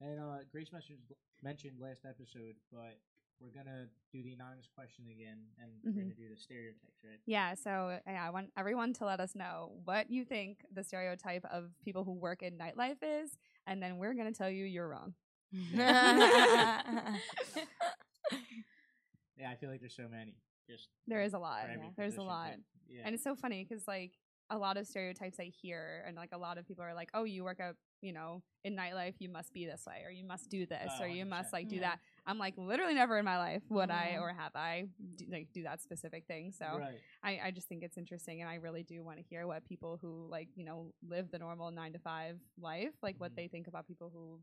[0.02, 1.00] And uh, Grace mentioned
[1.44, 2.98] mentioned last episode, but
[3.40, 6.04] we're gonna do the anonymous question again, and we're Mhm.
[6.10, 7.20] gonna do the stereotypes, right?
[7.26, 11.46] Yeah, so yeah, I want everyone to let us know what you think the stereotype
[11.46, 15.14] of people who work in nightlife is, and then we're gonna tell you you're wrong.
[19.38, 20.34] Yeah, I feel like there's so many.
[20.68, 21.70] Just There is a for lot.
[21.70, 22.50] every There's a position lot.
[22.52, 22.60] type.
[22.90, 23.02] Yeah.
[23.06, 24.14] And it's so funny because like
[24.50, 27.24] a lot of stereotypes I hear, and like a lot of people are like, "Oh,
[27.24, 30.50] you work at you know in nightlife, you must be this way, or you must
[30.50, 31.92] do this, Oh, or you must like do Yeah.
[31.92, 34.22] that." I'm like, literally never in my life would I Mhm.
[34.22, 36.52] or have I do, like do that specific thing.
[36.52, 37.00] So Right.
[37.24, 39.98] I, I just think it's interesting, and I really do want to hear what people
[40.02, 43.36] who like you know live the normal nine to five life, like what Mhm.
[43.36, 44.40] they think about people who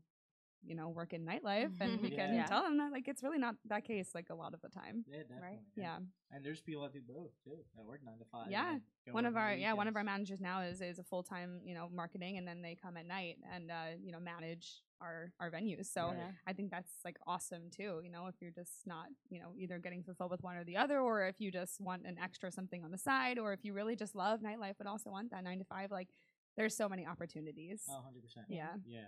[0.63, 2.45] you know work in nightlife, and we can Yeah.
[2.45, 5.05] tell them that like it's really not that case like a lot of the time.
[5.07, 5.57] Yeah, definitely.
[5.75, 5.97] and- Yeah.
[6.31, 7.57] And there's people that do both too.
[7.75, 8.49] That work nine to five.
[8.51, 8.79] Yeah.
[9.11, 11.73] one of our yeah one of our managers now is is a full time you
[11.75, 15.51] know marketing, and then they come at night and uh, you know manage our our
[15.51, 15.85] venues.
[15.87, 16.17] So Right.
[16.17, 16.31] Yeah.
[16.47, 18.01] I think that's like awesome too.
[18.03, 20.77] You know, if you're just not you know either getting fulfilled with one or the
[20.77, 23.73] other, or if you just want an extra something on the side, or if you
[23.73, 26.09] really just love nightlife but also want that nine to five, like
[26.57, 27.83] there's so many opportunities.
[27.89, 28.45] Oh, 100%.
[28.47, 28.69] Yeah.
[28.87, 29.07] Yeah.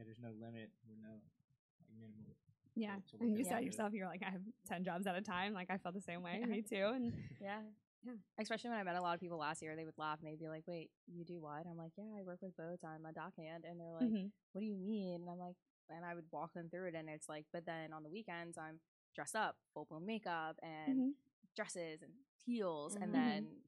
[0.00, 2.36] Yeah, there's no limit or no like minimal.
[2.74, 5.14] Yeah, to- to and you they said yourself, you're like, I have ten jobs at
[5.14, 5.52] a time.
[5.52, 6.38] Like I felt the same way.
[6.40, 6.46] Yeah.
[6.46, 6.92] Me too.
[6.94, 7.60] And Yeah.
[8.02, 8.14] Yeah.
[8.40, 10.38] Especially when I met a lot of people last year, they would laugh and they'd
[10.40, 12.82] be like, "Wait, you do what?" I'm like, "Yeah, I work with boats.
[12.82, 14.30] I'm a dockhand." And they're like, Mhm.
[14.52, 15.56] "What do you mean?" And I'm like,
[15.90, 18.56] and I would walk them through it, and it's like, but then on the weekends,
[18.56, 18.80] I'm
[19.14, 21.14] dressed up, full blown makeup and Mhm.
[21.54, 22.12] dresses and
[22.46, 23.02] heels, Mhm.
[23.02, 23.62] and then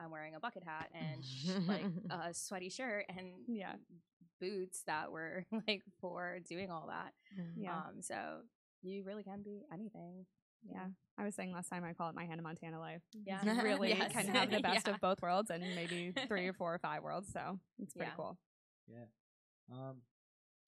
[0.00, 1.22] I'm wearing a bucket hat and
[1.68, 3.76] like a sweaty shirt and Yeah.
[4.40, 7.12] Boots that were like for doing all that.
[7.56, 8.38] yeah, Um, so
[8.82, 10.26] you really can be anything.
[10.68, 10.86] yeah.
[11.16, 13.02] I was saying last time I call it my Hannah Montana life.
[13.24, 13.44] Yeah.
[13.44, 14.12] You really Yes.
[14.12, 14.94] can have the best Yeah.
[14.94, 17.28] of both worlds and maybe three or four or five worlds.
[17.32, 18.16] So it's pretty Yeah.
[18.16, 18.38] cool.
[18.88, 19.04] Yeah.
[19.72, 20.02] Um,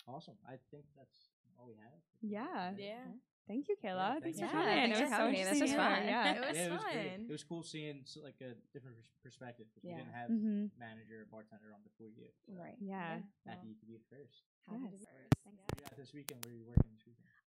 [0.06, 0.36] awesome.
[0.46, 2.00] I think that's all we have.
[2.22, 2.72] Yeah.
[2.78, 3.04] Yeah.
[3.46, 4.18] Thank you, Kayla.
[4.18, 4.74] Yeah, thanks thank for coming.
[4.76, 5.44] Yeah, it was for so having me.
[5.44, 6.02] This was fun.
[6.04, 6.34] Yeah.
[6.34, 7.10] It was yeah, it was great.
[7.14, 7.26] fun.
[7.30, 9.66] It was cool seeing s- like a different pers- perspective.
[9.72, 9.98] 'cause We Yeah.
[10.02, 12.26] didn't have hmm manager or bartender on before you.
[12.46, 12.74] So Right.
[12.80, 13.22] Yeah.
[13.46, 14.42] Happy you could be it first.
[14.66, 15.34] Happy to be first.
[15.44, 15.62] Thanks.
[15.62, 16.44] What you got this weekend?
[16.44, 16.95] Where are you working this weekend?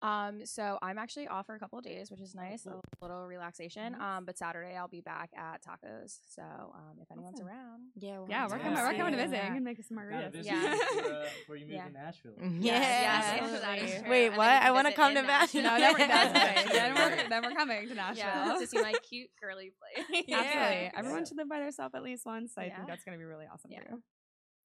[0.01, 3.27] Um, so I'm actually off for a couple of days, which is nice, a little
[3.27, 3.91] relaxation.
[3.93, 4.01] Nice.
[4.01, 6.19] Um, but Saturday I'll be back at tacos.
[6.33, 7.47] So um, if anyone's Awesome.
[7.47, 8.63] around, Yeah, Yeah, we're Yeah.
[8.63, 8.73] coming.
[8.79, 9.31] We're coming to visit.
[9.35, 9.41] Yeah.
[9.41, 9.45] visit.
[9.47, 10.31] You can make us some Gotta margaritas.
[10.31, 10.71] visit Yeah.
[10.71, 11.85] before, uh, before you move Yeah.
[11.87, 12.33] to Nashville.
[12.39, 12.47] Yeah.
[12.47, 13.35] yes, Yeah.
[13.35, 14.09] yes, that is Absolutely.
[14.09, 14.47] Wait, what?
[14.47, 15.63] I wanna come to Nashville.
[15.63, 16.63] No, then we're, Yeah.
[16.71, 18.25] then, we're, then we're coming to Nashville.
[18.25, 20.23] Yeah, to see my cute girly place.
[20.27, 20.37] Yeah.
[20.39, 20.91] Absolutely.
[20.97, 22.53] Everyone should live by themselves at least once.
[22.57, 22.75] I Yeah.
[22.77, 23.81] think that's going to be really awesome Yeah.
[23.83, 24.03] for you.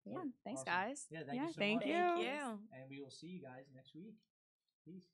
[0.05, 0.73] Yeah, thanks Awesome.
[0.73, 1.07] guys.
[1.09, 1.85] Yeah, thank you so much.
[1.87, 1.93] you.
[1.95, 2.59] Thank you.
[2.75, 4.15] And we will see you guys next week.
[4.85, 5.12] Peace.